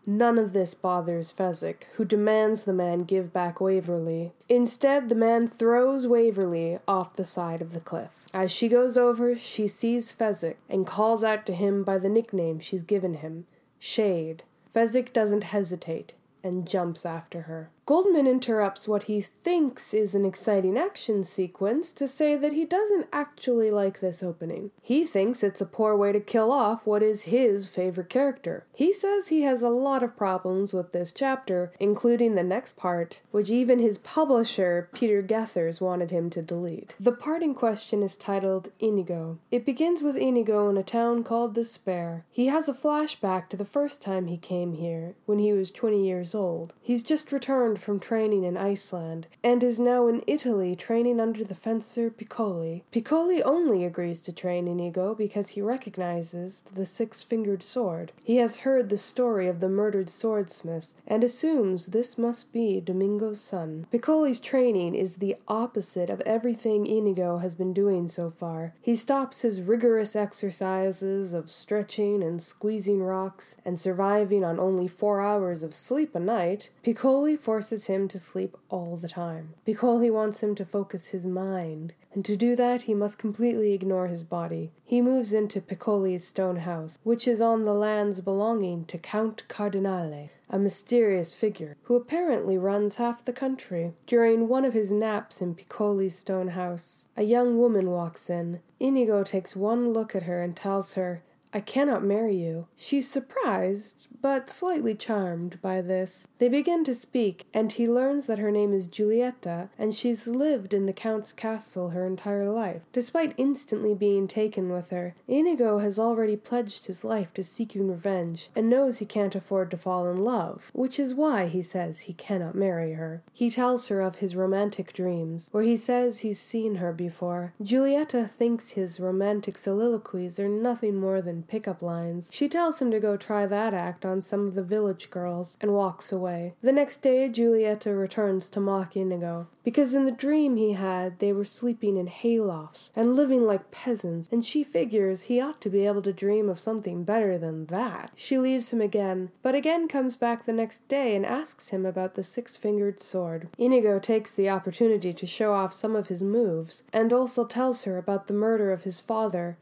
None 0.07 0.38
of 0.38 0.54
this 0.54 0.74
bothers 0.75 1.31
Fezzik, 1.31 1.88
who 1.96 2.06
demands 2.06 2.63
the 2.63 2.74
man 2.74 3.00
give 3.00 3.34
back 3.34 3.60
Waverly. 3.60 4.34
Instead, 4.48 5.10
the 5.10 5.16
man 5.16 5.48
throws 5.48 6.06
Waverly 6.06 6.78
off 6.88 7.16
the 7.16 7.25
side 7.25 7.62
of 7.62 7.74
the 7.74 7.80
cliff. 7.80 8.25
As 8.34 8.52
she 8.52 8.69
goes 8.69 8.98
over, 8.98 9.36
she 9.36 9.68
sees 9.68 10.12
Fezzik 10.12 10.57
and 10.69 10.86
calls 10.86 11.24
out 11.24 11.46
to 11.48 11.54
him 11.54 11.84
by 11.84 11.98
the 11.98 12.10
nickname 12.10 12.60
she's 12.60 12.84
given 12.84 13.16
him 13.16 13.48
Shade. 13.80 14.44
Fezzik 14.74 15.12
doesn't 15.13 15.46
hesitate 15.46 16.13
and 16.44 16.68
jumps 16.68 17.06
after 17.06 17.42
her. 17.42 17.69
Goldman 17.88 18.26
interrupts 18.26 18.88
what 18.88 19.04
he 19.04 19.22
thinks 19.22 19.94
is 19.94 20.16
an 20.16 20.26
exciting 20.26 20.76
action 20.76 21.24
sequence 21.24 21.94
to 21.94 22.08
say 22.08 22.36
that 22.36 22.52
he 22.52 22.66
doesn't 22.66 23.06
actually 23.14 23.70
like 23.70 24.00
this 24.00 24.24
opening. 24.24 24.72
He 24.82 25.04
thinks 25.04 25.44
it's 25.44 25.62
a 25.62 25.68
poor 25.68 25.96
way 25.96 26.12
to 26.12 26.20
kill 26.20 26.52
off 26.52 26.88
what 26.88 27.04
is 27.04 27.24
his 27.24 27.68
favorite 27.68 28.10
character. 28.10 28.66
He 28.74 28.92
says 28.92 29.28
he 29.28 29.44
has 29.44 29.62
a 29.62 29.70
lot 29.70 30.02
of 30.02 30.18
problems 30.18 30.74
with 30.74 30.94
this 30.94 31.12
chapter, 31.12 31.74
including 31.80 32.34
the 32.34 32.42
next 32.42 32.76
part, 32.76 33.22
which 33.30 33.52
even 33.52 33.78
his 33.78 34.00
publisher, 34.00 34.90
Peter 34.92 35.22
Gethers, 35.22 35.80
wanted 35.80 36.10
him 36.10 36.31
to 36.31 36.42
delete. 36.42 36.96
The 37.00 37.12
part 37.12 37.44
in 37.44 37.54
question 37.54 38.02
is 38.02 38.16
titled 38.16 38.72
Inigo. 38.80 39.38
It 39.52 39.64
begins 39.64 40.02
with 40.02 40.16
Inigo 40.16 40.70
in 40.70 40.78
a 40.78 40.84
town 40.84 41.24
called 41.24 41.54
Despair. 41.54 42.26
He 42.31 42.48
has 42.48 42.68
a 42.68 42.74
flashback 42.74 43.48
to 43.50 43.58
the 43.58 43.64
first 43.64 44.02
time 44.02 44.26
he 44.26 44.38
came 44.38 44.74
here, 44.74 45.14
when 45.28 45.38
he 45.38 45.54
was 45.54 45.70
20 45.70 46.04
years 46.04 46.34
old. 46.34 46.74
He's 46.81 47.04
just 47.04 47.31
returned 47.31 47.75
returned 47.75 47.83
from 47.83 48.00
training 48.00 48.44
in 48.44 48.57
Iceland, 48.57 49.28
and 49.44 49.64
is 49.64 49.80
now 49.80 50.07
in 50.07 50.23
Italy 50.28 50.76
training 50.76 51.19
under 51.19 51.44
the 51.44 51.56
fencer 51.56 52.09
Piccoli. 52.09 52.83
Piccoli 52.92 53.42
only 53.44 53.83
agrees 53.83 54.21
to 54.21 54.31
train 54.31 54.68
Inigo 54.68 55.14
because 55.14 55.50
he 55.50 55.61
recognizes 55.61 56.64
the 56.73 56.85
six 56.85 57.21
fingered 57.21 57.64
sword. 57.64 58.11
He 58.23 58.38
has 58.38 58.57
heard 58.57 58.90
the 58.90 58.97
story 58.97 59.47
of 59.47 59.59
the 59.59 59.69
murdered 59.69 60.09
swordsmith 60.09 60.94
and 61.07 61.23
assumes 61.23 61.88
this 61.88 62.18
must 62.18 62.54
be 62.54 62.80
Domingo's 62.80 63.42
son. 63.42 63.88
Piccoli's 63.92 64.40
training 64.40 64.95
is 64.95 65.18
the 65.18 65.35
opposite 65.47 66.09
of 66.09 66.21
everything 66.21 66.88
Inigo 66.88 67.40
has 67.40 67.56
been 67.56 67.73
doing 67.73 68.07
so 68.07 68.30
far. 68.30 68.73
He 68.81 68.95
stops 68.95 69.42
his 69.42 69.61
rigorous 69.61 70.16
exercises 70.16 71.33
of 71.33 71.52
stretching 71.52 72.23
and 72.23 72.42
squeezing 72.42 73.04
rocks 73.04 73.57
and 73.66 73.80
surviving 73.80 74.44
on 74.44 74.59
only 74.59 74.88
four 74.88 75.21
hours 75.21 75.61
of 75.64 75.76
sleep 75.76 76.16
a 76.16 76.19
night. 76.19 76.69
Piccoli 76.83 77.38
forces 77.38 77.65
forces 77.66 77.88
him 77.88 78.07
to 78.07 78.19
sleep 78.19 78.56
all 78.69 78.95
the 78.95 79.07
time. 79.07 79.56
Piccoli 79.66 80.12
wants 80.12 80.44
him 80.44 80.54
to 80.54 80.64
focus 80.64 81.07
his 81.07 81.26
mind, 81.26 81.94
and 82.14 82.24
to 82.24 82.36
do 82.38 82.56
that 82.56 82.84
he 82.84 82.94
must 82.94 83.18
completely 83.18 83.74
ignore 83.74 84.06
his 84.06 84.22
body. 84.22 84.72
He 84.86 85.02
moves 85.02 85.34
into 85.34 85.62
Piccoli's 85.62 86.28
stone 86.28 86.57
house, 86.57 87.00
which 87.02 87.28
is 87.28 87.42
on 87.42 87.66
the 87.66 87.74
lands 87.74 88.22
belonging 88.22 88.86
to 88.86 89.00
Count 89.00 89.48
Cardinale, 89.48 90.30
a 90.48 90.60
mysterious 90.60 91.34
figure 91.34 91.76
who 91.86 91.95
apparently 91.95 92.56
runs 92.56 92.98
half 92.98 93.26
the 93.26 93.34
country. 93.34 93.94
During 94.06 94.48
one 94.48 94.64
of 94.64 94.76
his 94.76 94.92
naps 94.92 95.42
in 95.42 95.56
Piccoli's 95.56 96.19
stone 96.19 96.50
house, 96.50 97.06
a 97.18 97.24
young 97.24 97.57
woman 97.57 97.90
walks 97.90 98.30
in. 98.30 98.60
Inigo 98.80 99.24
takes 99.24 99.56
one 99.56 99.92
look 99.92 100.16
at 100.16 100.24
her 100.30 100.44
and 100.44 100.56
tells 100.56 100.94
her, 100.94 101.24
I 101.56 101.62
cannot 101.62 102.04
marry 102.04 102.35
you. 102.35 102.68
She's 102.76 103.09
surprised, 103.09 104.09
but 104.21 104.50
slightly 104.50 104.94
charmed 104.94 105.62
by 105.62 105.80
this. 105.80 106.28
They 106.38 106.50
begin 106.50 106.83
to 106.83 106.94
speak, 106.94 107.45
and 107.54 107.71
he 107.71 107.88
learns 107.88 108.26
that 108.26 108.40
her 108.40 108.52
name 108.52 108.74
is 108.74 108.88
Giulietta, 108.88 109.69
and 109.80 109.94
she's 109.94 110.28
lived 110.28 110.74
in 110.74 110.85
the 110.85 110.92
Count's 110.92 111.31
castle 111.31 111.92
her 111.92 112.06
entire 112.06 112.50
life. 112.52 112.81
Despite 112.92 113.35
instantly 113.38 113.94
being 113.94 114.28
taken 114.28 114.69
with 114.69 114.90
her, 114.90 115.16
Inigo 115.30 115.80
has 115.80 115.97
already 115.97 116.35
pledged 116.35 116.88
his 116.88 117.06
life 117.06 117.33
to 117.35 117.44
seeking 117.44 117.90
revenge, 117.90 118.50
and 118.54 118.69
knows 118.69 118.97
he 118.97 119.06
can't 119.06 119.33
afford 119.33 119.71
to 119.71 119.78
fall 119.78 120.09
in 120.09 120.18
love, 120.18 120.69
which 120.74 121.00
is 121.00 121.14
why 121.14 121.47
he 121.47 121.62
says 121.62 122.02
he 122.02 122.14
cannot 122.14 122.56
marry 122.56 122.95
her. 122.95 123.24
He 123.31 123.50
tells 123.50 123.88
her 123.88 124.02
of 124.02 124.18
his 124.18 124.35
romantic 124.35 124.92
dreams, 124.92 125.47
where 125.54 125.64
he 125.64 125.78
says 125.78 126.19
he's 126.19 126.38
seen 126.38 126.76
her 126.76 126.92
before. 126.92 127.54
Giulietta 127.64 128.28
thinks 128.28 128.71
his 128.71 129.00
romantic 129.00 129.57
soliloquies 129.57 130.38
are 130.38 130.50
nothing 130.50 130.97
more 130.97 131.21
than 131.21 131.44
pickup 131.47 131.81
lines. 131.81 132.30
She 132.31 132.49
tells 132.49 132.81
him 132.81 132.92
to 132.92 132.99
go 132.99 133.18
try 133.18 133.45
that 133.45 133.73
act 133.73 134.06
on 134.06 134.21
some 134.21 134.47
of 134.47 134.56
the 134.56 134.64
village 134.64 135.09
girls 135.09 135.57
and 135.61 135.73
walks 135.73 136.11
away. 136.11 136.54
The 136.61 136.71
next 136.71 136.97
day, 136.97 137.30
Giulietta 137.30 137.94
returns 137.94 138.49
to 138.49 138.59
mock 138.59 138.95
Inigo 138.95 139.47
because 139.66 139.95
in 139.95 140.06
the 140.06 140.11
dream 140.11 140.56
he 140.56 140.73
had 140.73 141.18
they 141.19 141.33
were 141.33 141.44
sleeping 141.44 141.97
in 141.97 142.07
haylofts 142.07 142.92
and 142.95 143.16
living 143.16 143.45
like 143.45 143.71
peasants, 143.71 144.30
and 144.31 144.45
she 144.45 144.64
figures 144.64 145.23
he 145.23 145.42
ought 145.42 145.59
to 145.59 145.69
be 145.69 145.85
able 145.85 146.04
to 146.04 146.14
dream 146.14 146.47
of 146.47 146.61
something 146.61 147.04
better 147.04 147.37
than 147.37 147.66
that. 147.66 148.11
She 148.16 148.37
leaves 148.37 148.71
him 148.71 148.80
again, 148.80 149.31
but 149.42 149.56
again 149.56 149.87
comes 149.87 150.16
back 150.16 150.45
the 150.45 150.54
next 150.54 150.87
day 150.87 151.16
and 151.16 151.25
asks 151.25 151.69
him 151.69 151.85
about 151.85 152.14
the 152.14 152.23
six 152.23 152.56
fingered 152.56 153.02
sword. 153.02 153.49
Inigo 153.57 153.97
takes 153.97 154.33
the 154.33 154.49
opportunity 154.49 155.11
to 155.14 155.28
show 155.28 155.54
off 155.54 155.73
some 155.73 155.95
of 155.95 156.07
his 156.07 156.21
moves, 156.21 156.83
and 156.94 157.11
also 157.11 157.44
tells 157.44 157.83
her 157.83 157.97
about 157.97 158.28
the 158.28 158.33
murder 158.33 158.71
of 158.71 158.83
his 158.83 159.02
father 159.02 159.57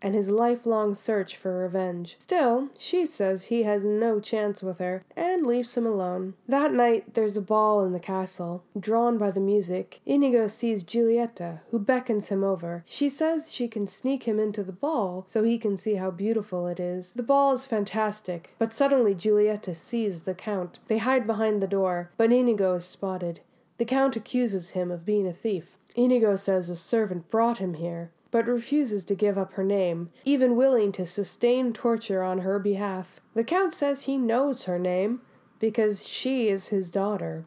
and 0.00 0.14
his 0.14 0.30
lifelong 0.30 0.94
search 0.94 1.36
for 1.36 1.58
revenge. 1.58 2.16
Still, 2.18 2.68
she 2.78 3.04
says 3.04 3.44
he 3.44 3.64
has 3.64 3.84
no 3.84 4.20
chance 4.20 4.62
with 4.62 4.78
her 4.78 5.04
and 5.16 5.46
leaves 5.46 5.74
him 5.74 5.86
alone. 5.86 6.34
That 6.46 6.72
night, 6.72 7.14
there's 7.14 7.36
a 7.36 7.42
ball 7.42 7.84
in 7.84 7.92
the 7.92 8.00
castle. 8.00 8.62
Drawn 8.78 9.18
by 9.18 9.30
the 9.30 9.40
music, 9.40 10.00
Inigo 10.06 10.46
sees 10.46 10.82
Giulietta, 10.82 11.60
who 11.70 11.78
beckons 11.78 12.28
him 12.28 12.44
over. 12.44 12.84
She 12.86 13.08
says 13.08 13.52
she 13.52 13.68
can 13.68 13.86
sneak 13.86 14.24
him 14.24 14.38
into 14.38 14.62
the 14.62 14.72
ball 14.72 15.24
so 15.26 15.42
he 15.42 15.58
can 15.58 15.76
see 15.76 15.94
how 15.94 16.10
beautiful 16.10 16.66
it 16.66 16.80
is. 16.80 17.14
The 17.14 17.22
ball 17.22 17.52
is 17.52 17.66
fantastic, 17.66 18.54
but 18.58 18.72
suddenly 18.72 19.14
Giulietta 19.14 19.74
sees 19.74 20.22
the 20.22 20.34
Count. 20.34 20.78
They 20.88 20.98
hide 20.98 21.26
behind 21.26 21.60
the 21.62 21.66
door, 21.66 22.10
but 22.16 22.32
Inigo 22.32 22.74
is 22.74 22.84
spotted. 22.84 23.40
The 23.78 23.84
Count 23.84 24.16
accuses 24.16 24.70
him 24.70 24.90
of 24.90 25.06
being 25.06 25.26
a 25.26 25.32
thief. 25.32 25.78
Inigo 25.94 26.36
says 26.36 26.68
a 26.68 26.76
servant 26.76 27.30
brought 27.30 27.58
him 27.58 27.74
here 27.74 28.12
but 28.30 28.46
refuses 28.46 29.04
to 29.04 29.14
give 29.14 29.38
up 29.38 29.54
her 29.54 29.64
name, 29.64 30.10
even 30.24 30.56
willing 30.56 30.92
to 30.92 31.06
sustain 31.06 31.72
torture 31.72 32.22
on 32.22 32.38
her 32.38 32.58
behalf. 32.58 33.20
The 33.34 33.44
Count 33.44 33.72
says 33.72 34.02
he 34.02 34.18
knows 34.18 34.64
her 34.64 34.78
name 34.78 35.20
because 35.58 36.06
she 36.06 36.48
is 36.48 36.68
his 36.68 36.90
daughter. 36.90 37.44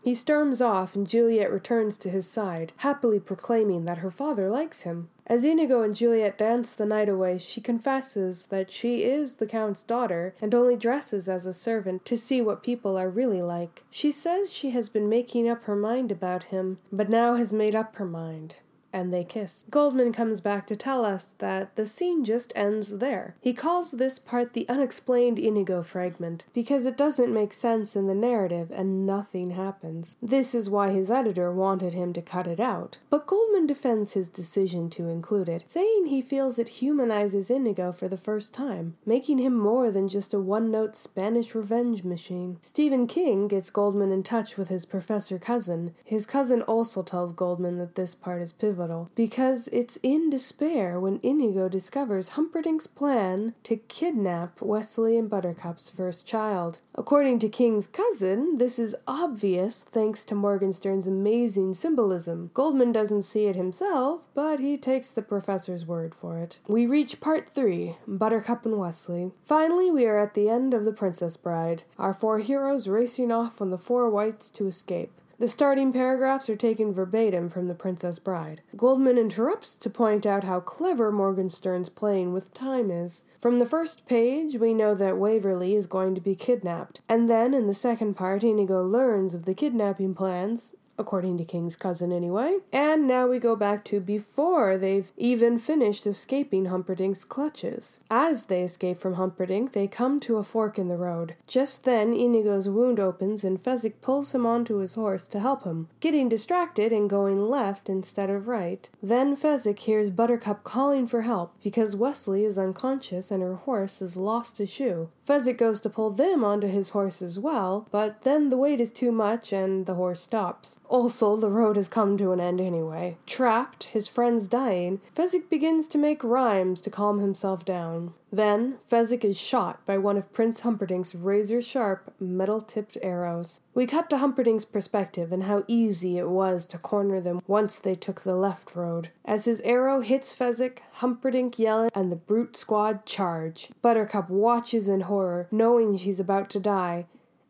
He 0.00 0.14
storms 0.14 0.60
off, 0.60 0.94
and 0.94 1.08
Juliet 1.08 1.52
returns 1.52 1.96
to 1.98 2.08
his 2.08 2.26
side, 2.26 2.72
happily 2.78 3.20
proclaiming 3.20 3.84
that 3.84 3.98
her 3.98 4.10
father 4.10 4.48
likes 4.48 4.82
him. 4.82 5.10
As 5.26 5.44
Inigo 5.44 5.82
and 5.82 5.94
Juliet 5.94 6.38
dance 6.38 6.74
the 6.74 6.86
night 6.86 7.08
away, 7.08 7.36
she 7.36 7.60
confesses 7.60 8.46
that 8.46 8.70
she 8.70 9.04
is 9.04 9.34
the 9.34 9.46
Count's 9.46 9.82
daughter 9.82 10.34
and 10.40 10.54
only 10.54 10.76
dresses 10.76 11.28
as 11.28 11.44
a 11.44 11.52
servant 11.52 12.06
to 12.06 12.16
see 12.16 12.40
what 12.40 12.62
people 12.62 12.96
are 12.96 13.10
really 13.10 13.42
like. 13.42 13.84
She 13.90 14.10
says 14.10 14.50
she 14.50 14.70
has 14.70 14.88
been 14.88 15.08
making 15.08 15.48
up 15.48 15.64
her 15.64 15.76
mind 15.76 16.10
about 16.10 16.44
him, 16.44 16.78
but 16.90 17.10
now 17.10 17.34
has 17.34 17.52
made 17.52 17.74
up 17.74 17.96
her 17.96 18.06
mind 18.06 18.56
and 18.92 19.12
they 19.12 19.24
kiss. 19.24 19.64
Goldman 19.70 20.12
comes 20.12 20.40
back 20.40 20.66
to 20.66 20.76
tell 20.76 21.04
us 21.04 21.34
that 21.38 21.76
the 21.76 21.86
scene 21.86 22.24
just 22.24 22.52
ends 22.56 22.98
there. 22.98 23.36
He 23.40 23.52
calls 23.52 23.90
this 23.90 24.18
part 24.18 24.52
the 24.52 24.68
unexplained 24.68 25.38
Inigo 25.38 25.82
fragment 25.82 26.44
because 26.54 26.86
it 26.86 26.96
doesn't 26.96 27.32
make 27.32 27.52
sense 27.52 27.94
in 27.94 28.06
the 28.06 28.14
narrative 28.14 28.70
and 28.70 29.06
nothing 29.06 29.50
happens. 29.50 30.16
This 30.22 30.54
is 30.54 30.70
why 30.70 30.90
his 30.90 31.10
editor 31.10 31.52
wanted 31.52 31.92
him 31.92 32.12
to 32.14 32.22
cut 32.22 32.46
it 32.46 32.60
out. 32.60 32.98
But 33.10 33.26
Goldman 33.26 33.66
defends 33.66 34.12
his 34.12 34.28
decision 34.28 34.88
to 34.90 35.08
include 35.08 35.48
it, 35.48 35.64
saying 35.66 36.06
he 36.06 36.22
feels 36.22 36.58
it 36.58 36.68
humanizes 36.68 37.50
Inigo 37.50 37.92
for 37.92 38.08
the 38.08 38.16
first 38.16 38.54
time, 38.54 38.96
making 39.04 39.38
him 39.38 39.56
more 39.56 39.90
than 39.90 40.08
just 40.08 40.32
a 40.32 40.38
one 40.38 40.70
note 40.70 40.96
Spanish 40.96 41.54
revenge 41.54 42.04
machine. 42.04 42.58
Stephen 42.62 43.06
King 43.06 43.48
gets 43.48 43.70
Goldman 43.70 44.12
in 44.12 44.22
touch 44.22 44.56
with 44.56 44.68
his 44.68 44.86
professor 44.86 45.38
cousin. 45.38 45.94
His 46.04 46.26
cousin 46.26 46.62
also 46.62 47.02
tells 47.02 47.32
Goldman 47.32 47.78
that 47.78 47.94
this 47.94 48.14
part 48.14 48.40
is 48.40 48.52
pivotal 48.52 48.77
pivotal 48.78 49.10
because 49.16 49.68
it's 49.72 49.98
in 50.02 50.30
despair 50.30 51.00
when 51.00 51.18
Inigo 51.22 51.68
discovers 51.68 52.30
Humperdinck's 52.30 52.86
plan 52.86 53.54
to 53.64 53.76
kidnap 53.76 54.62
Westley 54.62 55.18
and 55.18 55.28
Buttercup's 55.28 55.90
first 55.90 56.26
child. 56.26 56.78
According 56.94 57.40
to 57.40 57.48
King's 57.48 57.88
cousin, 57.88 58.58
this 58.58 58.78
is 58.78 58.94
obvious 59.06 59.82
thanks 59.82 60.24
to 60.26 60.34
Morgenstern's 60.36 61.08
amazing 61.08 61.74
symbolism. 61.74 62.50
Goldman 62.54 62.92
doesn't 62.92 63.22
see 63.22 63.46
it 63.46 63.56
himself, 63.56 64.28
but 64.34 64.60
he 64.60 64.76
takes 64.76 65.10
the 65.10 65.22
professor's 65.22 65.84
word 65.84 66.14
for 66.14 66.38
it. 66.38 66.58
We 66.68 66.86
reach 66.86 67.20
part 67.20 67.50
three 67.50 67.96
Buttercup 68.06 68.64
and 68.64 68.78
Westley. 68.78 69.32
Finally, 69.44 69.90
we 69.90 70.06
are 70.06 70.18
at 70.18 70.34
the 70.34 70.48
end 70.48 70.72
of 70.72 70.84
The 70.84 70.92
Princess 70.92 71.36
Bride, 71.36 71.82
our 71.98 72.14
four 72.14 72.38
heroes 72.38 72.86
racing 72.86 73.32
off 73.32 73.60
on 73.60 73.70
the 73.70 73.78
four 73.78 74.08
whites 74.08 74.50
to 74.50 74.68
escape. 74.68 75.10
The 75.40 75.46
starting 75.46 75.92
paragraphs 75.92 76.50
are 76.50 76.56
taken 76.56 76.92
verbatim 76.92 77.48
from 77.48 77.68
The 77.68 77.74
Princess 77.74 78.18
Bride. 78.18 78.60
Goldman 78.76 79.16
interrupts 79.16 79.76
to 79.76 79.88
point 79.88 80.26
out 80.26 80.42
how 80.42 80.58
clever 80.58 81.12
Morgenstern's 81.12 81.88
playing 81.88 82.32
with 82.32 82.52
time 82.54 82.90
is. 82.90 83.22
From 83.38 83.60
the 83.60 83.64
first 83.64 84.04
page, 84.04 84.56
we 84.56 84.74
know 84.74 84.96
that 84.96 85.16
Waverly 85.16 85.76
is 85.76 85.86
going 85.86 86.16
to 86.16 86.20
be 86.20 86.34
kidnapped, 86.34 87.02
and 87.08 87.30
then 87.30 87.54
in 87.54 87.68
the 87.68 87.72
second 87.72 88.14
part, 88.14 88.42
Inigo 88.42 88.82
learns 88.82 89.32
of 89.32 89.44
the 89.44 89.54
kidnapping 89.54 90.12
plans 90.12 90.72
according 90.98 91.38
to 91.38 91.44
King's 91.44 91.76
cousin 91.76 92.12
anyway. 92.12 92.58
And 92.72 93.06
now 93.06 93.26
we 93.26 93.38
go 93.38 93.56
back 93.56 93.84
to 93.86 94.00
before 94.00 94.76
they've 94.76 95.12
even 95.16 95.58
finished 95.58 96.06
escaping 96.06 96.66
Humperdinck's 96.66 97.24
clutches. 97.24 98.00
As 98.10 98.44
they 98.44 98.62
escape 98.62 98.98
from 98.98 99.14
Humperdinck, 99.14 99.72
they 99.72 99.86
come 99.86 100.20
to 100.20 100.36
a 100.36 100.44
fork 100.44 100.78
in 100.78 100.88
the 100.88 100.96
road. 100.96 101.34
Just 101.46 101.84
then, 101.84 102.12
Inigo's 102.12 102.68
wound 102.68 102.98
opens 102.98 103.44
and 103.44 103.62
Fezzik 103.62 104.00
pulls 104.00 104.34
him 104.34 104.46
onto 104.46 104.78
his 104.78 104.94
horse 104.94 105.26
to 105.28 105.40
help 105.40 105.64
him, 105.64 105.88
getting 106.00 106.28
distracted 106.28 106.92
and 106.92 107.10
going 107.10 107.48
left 107.48 107.88
instead 107.88 108.30
of 108.30 108.48
right. 108.48 108.88
Then 109.02 109.36
Fezzik 109.36 109.78
hears 109.80 110.10
Buttercup 110.10 110.64
calling 110.64 111.06
for 111.06 111.22
help 111.22 111.54
because 111.62 111.96
Westley 111.96 112.44
is 112.44 112.58
unconscious 112.58 113.30
and 113.30 113.42
her 113.42 113.54
horse 113.54 114.00
has 114.00 114.16
lost 114.16 114.60
a 114.60 114.66
shoe. 114.66 115.10
Fezzik 115.28 115.58
goes 115.58 115.82
to 115.82 115.90
pull 115.90 116.08
them 116.08 116.42
onto 116.42 116.66
his 116.66 116.88
horse 116.88 117.20
as 117.20 117.38
well, 117.38 117.86
but 117.90 118.22
then 118.22 118.48
the 118.48 118.56
weight 118.56 118.80
is 118.80 118.90
too 118.90 119.12
much 119.12 119.52
and 119.52 119.84
the 119.84 119.92
horse 119.92 120.22
stops. 120.22 120.78
Also, 120.88 121.36
the 121.36 121.50
road 121.50 121.76
has 121.76 121.86
come 121.86 122.16
to 122.16 122.32
an 122.32 122.40
end 122.40 122.62
anyway. 122.62 123.18
Trapped, 123.26 123.84
his 123.84 124.08
friends 124.08 124.46
dying, 124.46 125.02
Fezzik 125.14 125.50
begins 125.50 125.86
to 125.88 125.98
make 125.98 126.24
rhymes 126.24 126.80
to 126.80 126.88
calm 126.88 127.18
himself 127.18 127.62
down. 127.62 128.14
Then, 128.30 128.78
Fezzik 128.90 129.24
is 129.24 129.38
shot 129.38 129.84
by 129.86 129.96
one 129.96 130.18
of 130.18 130.32
Prince 130.32 130.60
Humperdinck's 130.60 131.14
razor 131.14 131.62
sharp, 131.62 132.12
metal 132.20 132.60
tipped 132.60 132.98
arrows. 133.00 133.60
We 133.74 133.86
cut 133.86 134.10
to 134.10 134.18
Humperdinck's 134.18 134.66
perspective 134.66 135.32
and 135.32 135.44
how 135.44 135.64
easy 135.66 136.18
it 136.18 136.28
was 136.28 136.66
to 136.66 136.78
corner 136.78 137.20
them 137.20 137.40
once 137.46 137.78
they 137.78 137.94
took 137.94 138.22
the 138.22 138.36
left 138.36 138.76
road. 138.76 139.10
As 139.24 139.46
his 139.46 139.60
arrow 139.62 140.00
hits 140.00 140.34
Fezzik, 140.34 140.80
Humperdinck 140.94 141.58
yells 141.58 141.90
and 141.94 142.12
the 142.12 142.16
brute 142.16 142.56
squad 142.56 143.06
charge. 143.06 143.70
Buttercup 143.80 144.28
watches 144.28 144.88
in 144.88 145.02
horror, 145.02 145.48
knowing 145.50 145.96
she's 145.96 146.20
about 146.20 146.50
to 146.50 146.60
die, 146.60 147.06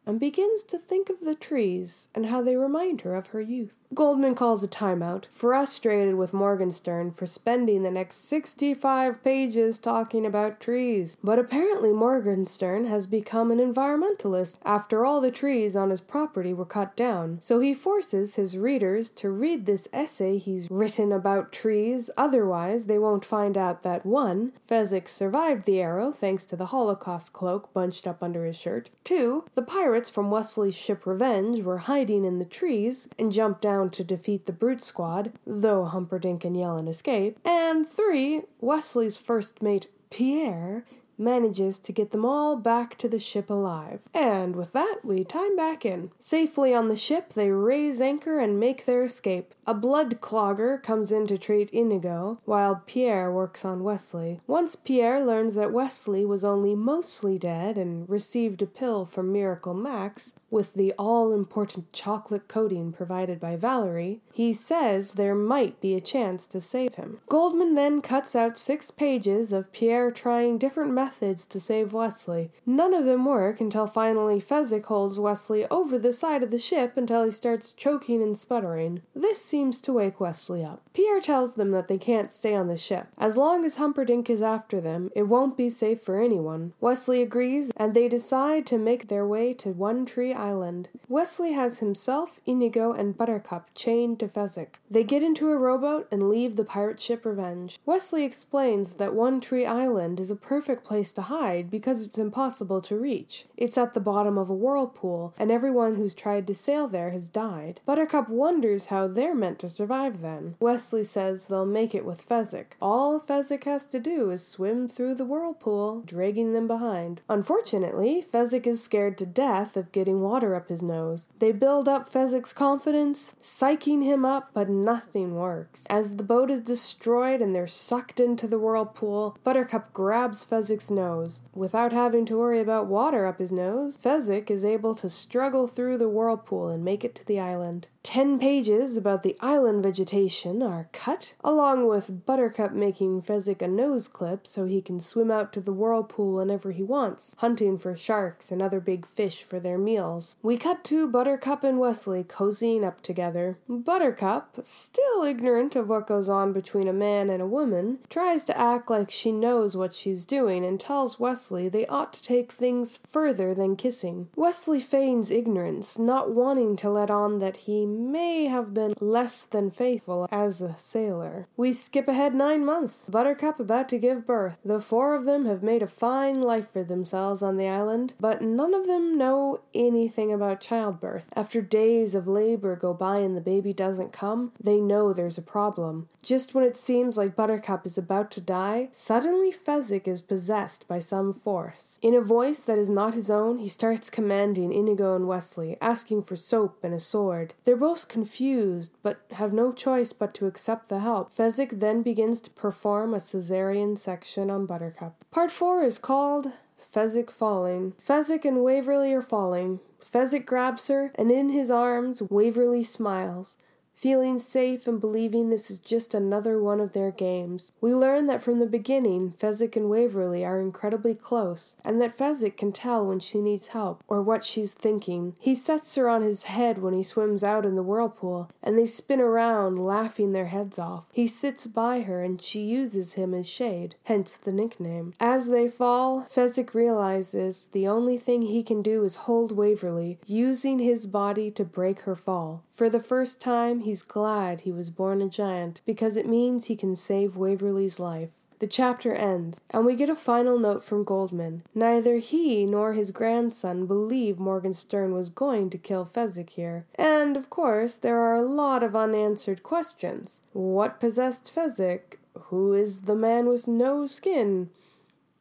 and 0.09 0.19
begins 0.19 0.62
to 0.62 0.79
think 0.79 1.11
of 1.11 1.21
the 1.21 1.35
trees 1.35 2.09
and 2.15 2.27
how 2.27 2.41
they 2.41 2.57
remind 2.57 3.03
her 3.03 3.15
of 3.15 3.29
her 3.29 3.43
youth. 3.43 3.85
Goldman 3.95 4.35
calls 4.35 4.62
a 4.62 4.69
timeout, 4.69 5.27
frustrated 5.31 6.15
with 6.15 6.33
Morgenstern 6.33 7.11
for 7.11 7.27
spending 7.27 7.83
the 7.83 7.91
next 7.91 8.27
65 8.27 9.23
pages 9.23 9.77
talking 9.77 10.25
about 10.25 10.61
trees. 10.61 11.19
But 11.23 11.38
apparently, 11.38 11.93
Morgenstern 11.93 12.87
has 12.87 13.07
become 13.07 13.50
an 13.50 13.59
environmentalist 13.59 14.57
after 14.65 15.05
all 15.05 15.21
the 15.21 15.31
trees 15.31 15.77
on 15.77 15.91
his 15.91 16.00
property 16.00 16.55
were 16.55 16.65
cut 16.65 16.97
down, 16.97 17.38
so 17.43 17.61
he 17.61 17.75
forces 17.75 18.37
his 18.37 18.57
readers 18.57 19.11
to 19.11 19.29
read 19.29 19.67
this 19.67 19.88
essay 19.93 20.38
he's 20.38 20.71
written 20.71 21.12
about 21.12 21.53
trees, 21.53 22.11
otherwise, 22.17 22.87
they 22.87 22.99
won't 22.99 23.27
find 23.27 23.59
out 23.59 23.83
that 23.83 24.07
1. 24.07 24.53
Fezzik 24.67 25.07
survived 25.07 25.67
the 25.67 25.81
arrow 25.81 26.12
thanks 26.12 26.47
to 26.47 26.57
the 26.57 26.67
Holocaust 26.67 27.35
cloak 27.35 27.75
bunched 27.75 28.07
up 28.07 28.23
under 28.23 28.47
his 28.47 28.57
shirt, 28.57 28.88
2. 29.05 29.45
The 29.55 29.62
pirates 29.62 29.98
pirates 29.99 30.11
from 30.11 30.31
Westley's 30.31 30.76
ship 30.76 31.07
Revenge 31.07 31.61
were 31.64 31.78
hiding 31.78 32.25
in 32.25 32.38
the 32.38 32.45
trees 32.45 33.09
and 33.19 33.33
jumped 33.33 33.61
down 33.61 33.90
to 33.90 34.05
defeat 34.05 34.47
the 34.47 34.52
brute 34.52 34.81
squad, 34.81 35.33
though 35.45 35.87
Humperdinck 35.87 36.45
and 36.45 36.57
Yellin 36.57 36.87
escape. 36.87 37.37
And 37.45 37.85
three, 37.85 38.43
Westley's 38.61 39.17
first 39.17 39.61
mate 39.61 39.88
Pierre 40.09 40.85
manages 41.18 41.78
to 41.80 41.92
get 41.92 42.10
them 42.10 42.25
all 42.25 42.56
back 42.56 42.96
to 42.98 43.08
the 43.08 43.18
ship 43.18 43.50
alive. 43.50 44.00
And 44.14 44.54
with 44.54 44.72
that, 44.72 44.98
we 45.02 45.25
time 45.25 45.56
back 45.56 45.84
in. 45.84 46.10
Safely 46.20 46.75
on 46.75 46.88
the 46.88 46.96
ship, 46.96 47.32
they 47.32 47.50
raise 47.50 48.00
anchor 48.00 48.38
and 48.38 48.60
make 48.60 48.84
their 48.84 49.04
escape. 49.04 49.54
A 49.66 49.75
blood 49.75 50.20
clogger 50.20 50.82
comes 50.82 51.12
in 51.12 51.26
to 51.26 51.37
treat 51.37 51.70
Inigo, 51.70 52.40
while 52.44 52.82
Pierre 52.87 53.30
works 53.30 53.64
on 53.64 53.84
Westley. 53.84 54.40
Once 54.46 54.76
Pierre 54.76 55.25
learns 55.25 55.56
that 55.56 55.72
Westley 55.72 56.25
was 56.25 56.44
only 56.44 56.75
mostly 56.75 57.38
dead 57.38 57.76
and 57.76 58.08
received 58.08 58.62
a 58.62 58.66
pill 58.66 59.04
from 59.04 59.32
Miracle 59.32 59.75
Max, 59.75 60.34
with 60.50 60.75
the 60.75 60.93
all 60.99 61.33
important 61.33 61.93
chocolate 61.93 62.49
coating 62.49 62.93
provided 62.93 63.40
by 63.40 63.57
Valerie, 63.57 64.21
he 64.33 64.52
says 64.52 65.12
there 65.12 65.35
might 65.35 65.81
be 65.81 65.95
a 65.95 66.00
chance 66.00 66.47
to 66.47 66.61
save 66.61 66.95
him. 66.95 67.19
Goldman 67.28 67.75
then 67.75 68.00
cuts 68.00 68.35
out 68.35 68.57
six 68.57 68.90
pages 68.90 69.52
of 69.52 69.73
Pierre 69.73 70.11
trying 70.11 70.59
different 70.59 70.93
methods 70.93 71.47
to 71.47 71.61
save 71.61 71.93
Westley. 71.93 72.50
None 72.64 72.95
of 72.95 73.05
them 73.05 73.25
work 73.25 73.61
until 73.61 73.87
finally 73.87 74.40
Fezzik 74.40 74.87
holds 74.87 75.19
Westley 75.19 75.67
over 75.71 75.99
the 75.99 76.12
side 76.12 76.43
of 76.43 76.50
the 76.50 76.59
ship 76.59 76.97
until 76.97 77.25
he 77.25 77.31
starts 77.31 77.73
choking 77.73 78.23
and 78.23 78.37
sputtering. 78.37 79.02
This 79.14 79.45
seems 79.45 79.81
to 79.83 79.93
wake 79.93 80.21
Westley 80.21 80.64
up. 80.64 80.83
Pierre 80.95 81.21
tells 81.21 81.55
them 81.55 81.71
that 81.73 81.88
they 81.88 81.99
can't 81.99 82.33
stay 82.33 82.55
on 82.55 82.69
the 82.69 82.76
ship. 82.76 83.09
As 83.19 83.37
long 83.37 83.64
as 83.64 83.76
Humperdinck 83.76 84.31
is 84.31 84.43
after 84.43 84.81
them, 84.81 85.11
it 85.14 85.25
won't 85.25 85.57
be 85.57 85.71
safe 85.71 86.02
for 86.02 86.21
anyone. 86.21 86.73
Westley 86.81 87.23
agrees, 87.23 87.71
and 87.76 87.95
they 87.95 88.09
decide 88.09 88.67
to 88.67 88.78
make 88.78 89.09
their 89.09 89.26
way 89.26 89.52
to 89.55 89.71
One 89.71 90.07
Tree 90.07 90.33
Island. 90.38 90.88
Westley 91.09 91.52
has 91.52 91.78
himself, 91.78 92.40
Inigo, 92.47 92.92
and 92.92 93.16
Buttercup 93.16 93.71
chained 93.75 94.21
to 94.21 94.28
Fezzik. 94.28 94.76
They 94.90 95.04
get 95.04 95.23
into 95.23 95.50
a 95.50 95.57
rowboat 95.57 96.09
and 96.11 96.28
leave 96.28 96.57
the 96.57 96.64
pirate 96.64 97.00
ship 97.00 97.25
Revenge. 97.25 97.78
Westley 97.85 98.25
explains 98.25 98.95
that 98.95 99.14
One 99.14 99.40
Tree 99.40 99.66
Island 99.66 100.21
is 100.21 100.30
a 100.30 100.37
perfect 100.37 100.85
place 100.85 101.12
to 101.12 101.23
hide 101.23 101.71
because 101.71 102.07
it's 102.07 102.18
impossible 102.18 102.80
to 102.83 102.97
reach. 102.97 103.47
It's 103.57 103.78
at 103.78 103.95
the 103.95 104.00
bottom 104.00 104.38
of 104.38 104.49
a 104.49 104.54
whirlpool, 104.54 105.35
and 105.38 105.50
everyone 105.50 105.97
who's 105.97 106.14
tried 106.14 106.47
to 106.47 106.54
sail 106.54 106.88
there 106.88 107.11
has 107.11 107.28
died. 107.28 107.80
Buttercup 107.85 108.28
wonders 108.28 108.87
how 108.87 109.09
they're 109.09 109.35
meant 109.35 109.59
to 109.61 109.68
survive 109.68 110.21
then. 110.21 110.54
Westley 110.61 111.04
says 111.04 111.47
they'll 111.47 111.66
make 111.66 111.95
it 111.95 112.04
with 112.04 112.26
Fezzik. 112.26 112.76
All 112.80 113.21
Fezzik 113.21 113.64
has 113.64 113.87
to 113.88 113.99
do 113.99 114.30
is 114.30 114.47
swim 114.47 114.88
through 114.88 115.14
the 115.14 115.25
whirlpool, 115.25 116.02
dragging 116.07 116.52
them 116.52 116.66
behind. 116.66 117.21
Unfortunately, 117.28 118.25
Fezzik 118.33 118.66
is 118.66 118.83
scared 118.83 119.18
to 119.18 119.26
death 119.26 119.76
of 119.76 119.92
getting 119.92 120.23
water 120.28 120.54
up 120.54 120.68
his 120.68 120.82
nose. 120.82 121.26
They 121.38 121.52
build 121.52 121.88
up 121.88 122.12
Fezzik's 122.12 122.52
confidence, 122.52 123.35
psyching 123.42 124.04
him 124.04 124.25
up, 124.25 124.50
but 124.52 124.68
nothing 124.68 125.35
works. 125.37 125.87
As 125.88 126.16
the 126.16 126.23
boat 126.23 126.50
is 126.50 126.61
destroyed 126.61 127.40
and 127.40 127.54
they're 127.54 127.66
sucked 127.66 128.20
into 128.20 128.47
the 128.47 128.58
whirlpool, 128.58 129.38
Buttercup 129.42 129.92
grabs 129.92 130.44
Fezzik's 130.44 130.90
nose. 130.90 131.40
Without 131.54 131.92
having 131.92 132.26
to 132.26 132.38
worry 132.38 132.61
about 132.61 132.87
water 132.87 133.26
up 133.26 133.38
his 133.38 133.52
nose, 133.52 133.97
Fezzik 133.99 134.50
is 134.50 134.64
able 134.64 134.94
to 134.97 135.08
struggle 135.08 135.66
through 135.66 135.97
the 135.99 136.08
whirlpool 136.08 136.68
and 136.68 136.85
make 136.85 137.04
it 137.04 137.14
to 137.14 137.26
the 137.26 137.40
island. 137.40 137.88
Ten 138.09 138.38
pages 138.38 138.97
about 138.97 139.23
the 139.23 139.37
island 139.38 139.83
vegetation 139.83 140.62
are 140.62 140.88
cut, 140.95 141.35
along 141.45 141.87
with 141.87 142.25
Buttercup 142.25 142.73
making 142.73 143.21
Fezzik 143.21 143.61
a 143.61 143.69
nose 143.69 144.09
clip 144.09 144.47
so 144.47 144.65
he 144.65 144.81
can 144.81 144.99
swim 144.99 145.31
out 145.31 145.53
to 145.53 145.61
the 145.61 145.75
whirlpool 145.75 146.37
whenever 146.37 146.73
he 146.73 146.83
wants, 146.83 147.35
hunting 147.41 147.77
for 147.77 147.95
sharks 147.95 148.50
and 148.50 148.62
other 148.62 148.81
big 148.81 149.05
fish 149.05 149.43
for 149.43 149.61
their 149.61 149.77
meals. 149.77 150.37
We 150.43 150.57
cut 150.57 150.85
to 150.85 151.07
Buttercup 151.07 151.62
and 151.62 151.79
Westley 151.79 152.25
cozying 152.25 152.83
up 152.83 153.03
together. 153.03 153.59
Buttercup, 153.69 154.61
still 154.62 155.23
ignorant 155.25 155.77
of 155.77 155.91
what 155.91 156.07
goes 156.07 156.31
on 156.31 156.55
between 156.55 156.88
a 156.88 156.95
man 156.95 157.29
and 157.29 157.43
a 157.43 157.47
woman, 157.47 157.99
tries 158.09 158.43
to 158.47 158.59
act 158.59 158.88
like 158.88 159.11
she 159.11 159.33
knows 159.33 159.77
what 159.77 159.93
she's 159.93 160.25
doing 160.25 160.65
and 160.65 160.81
tells 160.81 161.21
Westley 161.21 161.69
they 161.69 161.87
ought 161.88 162.15
to 162.15 162.23
take 162.23 162.53
things 162.53 163.00
further 163.07 163.55
than 163.55 163.77
kissing. 163.77 164.29
Westley 164.35 164.81
feigns 164.81 165.31
ignorance, 165.31 165.99
not 165.99 166.31
wanting 166.31 166.75
to 166.77 166.88
let 166.88 167.11
on 167.11 167.38
that 167.41 167.59
he 167.59 167.85
may 167.99 168.47
have 168.47 168.73
been 168.73 168.95
less 169.00 169.45
than 169.45 169.71
faithful 169.71 170.28
as 170.31 170.62
a 170.62 170.76
sailor. 170.76 171.49
We 171.57 171.73
skip 171.73 172.07
ahead 172.07 172.35
nine 172.35 172.64
months. 172.64 173.09
Buttercup 173.11 173.59
about 173.59 173.88
to 173.88 173.99
give 173.99 174.26
birth. 174.26 174.57
The 174.64 174.81
four 174.81 175.14
of 175.14 175.25
them 175.25 175.47
have 175.47 175.62
made 175.62 175.83
a 175.83 175.88
fine 175.88 176.40
life 176.40 176.71
for 176.73 176.85
themselves 176.85 177.43
on 177.43 177.57
the 177.57 177.69
island, 177.69 178.14
but 178.21 178.40
none 178.40 178.73
of 178.73 178.87
them 178.87 179.19
know 179.19 179.61
anything 179.75 180.33
about 180.33 180.61
childbirth. 180.61 181.28
After 181.35 181.61
days 181.61 182.14
of 182.14 182.28
labor 182.28 182.76
go 182.76 182.95
by 182.95 183.19
and 183.19 183.37
the 183.37 183.40
baby 183.40 183.73
doesn't 183.73 184.12
come, 184.12 184.52
they 184.61 184.81
know 184.81 185.12
there's 185.12 185.38
a 185.38 185.43
problem. 185.43 186.09
Just 186.23 186.55
when 186.55 186.64
it 186.64 186.76
seems 186.76 187.17
like 187.17 187.37
Buttercup 187.37 187.87
is 187.87 187.97
about 187.97 188.31
to 188.33 188.40
die, 188.40 188.90
suddenly 188.93 189.50
Fezzik 189.50 190.07
is 190.07 190.21
possessed 190.21 190.87
by 190.87 190.99
some 190.99 191.33
force. 191.33 191.99
In 192.02 192.14
a 192.14 192.21
voice 192.21 192.59
that 192.61 192.76
is 192.76 192.90
not 192.90 193.14
his 193.14 193.31
own, 193.31 193.59
he 193.59 193.69
starts 193.69 194.11
commanding 194.11 194.73
Inigo 194.73 195.17
and 195.17 195.26
Westley, 195.26 195.78
asking 195.81 196.25
for 196.25 196.37
soap 196.37 196.81
and 196.83 196.93
a 196.93 197.00
sword. 197.00 197.55
They're 197.64 197.76
both 197.78 198.08
confused, 198.08 198.97
but 199.02 199.20
have 199.32 199.52
no 199.52 199.73
choice 199.73 200.12
but 200.12 200.35
to 200.35 200.47
accept 200.47 200.88
the 200.88 201.00
help. 201.00 201.35
Fezzik 201.35 201.80
then 201.80 202.02
begins 202.02 202.40
to 202.40 202.50
perform 202.50 203.14
a 203.14 203.18
cesarean 203.18 203.97
section 203.97 204.50
on 204.50 204.66
Buttercup. 204.66 205.16
Part 205.30 205.50
4 205.50 205.85
is 205.85 205.99
called 205.99 206.52
Fezzik 206.94 207.30
Falling. 207.30 207.94
Fezzik 208.04 208.44
and 208.44 208.62
Waverly 208.62 209.12
are 209.12 209.23
falling. 209.23 209.80
Fezzik 210.12 210.47
grabs 210.47 210.88
her, 210.88 211.12
and 211.14 211.30
in 211.30 211.50
his 211.50 211.70
arms 211.70 212.23
Waverly 212.23 212.82
smiles 212.82 213.56
feeling 213.99 214.38
safe 214.38 214.87
and 214.87 215.00
believing 215.00 215.51
this 215.51 215.70
is 215.70 215.79
just 215.79 216.14
another 216.14 216.62
one 216.62 216.81
of 216.81 216.92
their 216.92 217.11
games. 217.11 217.72
We 217.81 217.94
learn 217.94 218.27
that 218.27 218.40
from 218.40 218.61
the 218.61 218.66
beginning, 218.66 219.35
Fezzik 219.40 219.75
and 219.75 219.90
Waverly 219.90 220.44
are 220.44 220.61
incredibly 220.61 221.16
close, 221.16 221.75
and 221.85 222.01
that 222.01 222.16
Fezzik 222.16 222.57
can 222.57 222.70
tell 222.70 223.05
when 223.05 223.18
she 223.18 223.40
needs 223.40 223.68
help 223.68 224.05
or 224.07 224.22
what 224.22 224.44
she's 224.44 224.72
thinking. 224.72 225.35
He 225.40 225.55
sets 225.55 225.96
her 225.96 226.09
on 226.09 226.22
his 226.22 226.44
head 226.44 226.79
when 226.79 226.94
he 226.94 227.03
swims 227.03 227.42
out 227.42 227.66
in 227.66 227.75
the 227.75 227.83
whirlpool, 227.83 228.51
and 228.62 228.79
they 228.79 228.87
spin 228.87 229.20
around, 229.20 229.85
laughing 229.85 230.33
their 230.33 230.46
heads 230.46 230.79
off. 230.79 231.07
He 231.12 231.27
sits 231.27 231.66
by 231.66 232.03
her, 232.03 232.22
and 232.22 232.40
she 232.40 232.61
uses 232.61 233.14
him 233.14 233.35
as 233.35 233.49
shade, 233.49 233.96
hence 234.05 234.35
the 234.35 234.53
nickname. 234.53 235.14
As 235.18 235.49
they 235.49 235.68
fall, 235.68 236.29
Fezzik 236.33 236.72
realizes 236.72 237.68
the 237.72 237.88
only 237.88 238.16
thing 238.16 238.42
he 238.42 238.62
can 238.62 238.83
do 238.83 239.03
is 239.03 239.16
hold 239.16 239.51
Waverly, 239.51 240.20
using 240.27 240.79
his 240.79 241.07
body 241.07 241.51
to 241.51 241.64
break 241.64 242.01
her 242.03 242.14
fall. 242.14 242.62
For 242.68 242.88
the 242.88 243.01
first 243.01 243.40
time, 243.40 243.81
he's 243.88 244.03
glad 244.03 244.61
he 244.61 244.70
was 244.70 244.90
born 244.90 245.22
a 245.22 245.29
giant 245.31 245.81
because 245.87 246.14
it 246.14 246.29
means 246.29 246.66
he 246.66 246.77
can 246.77 246.94
save 246.94 247.38
Waverly's 247.38 247.98
life. 247.98 248.33
The 248.59 248.66
chapter 248.66 249.14
ends, 249.14 249.62
and 249.70 249.87
we 249.87 249.96
get 249.96 250.11
a 250.11 250.14
final 250.14 250.59
note 250.59 250.83
from 250.83 251.05
Goldman. 251.05 251.62
Neither 251.74 252.18
he 252.18 252.66
nor 252.66 252.92
his 252.92 253.11
grandson 253.12 253.87
believe 253.87 254.38
Morgenstern 254.38 255.14
was 255.14 255.31
going 255.31 255.70
to 255.70 255.79
kill 255.79 256.05
Fezzik 256.05 256.51
here. 256.51 256.85
And, 256.96 257.35
of 257.35 257.48
course, 257.48 257.96
there 257.96 258.18
are 258.18 258.37
a 258.37 258.42
lot 258.42 258.83
of 258.83 258.94
unanswered 258.94 259.62
questions. 259.62 260.42
What 260.53 261.01
possessed 261.01 261.51
Fezzik? 261.51 262.18
Who 262.51 262.74
is 262.74 263.03
the 263.03 263.16
man 263.16 263.48
with 263.48 263.66
no 263.66 264.07
skin? 264.07 264.68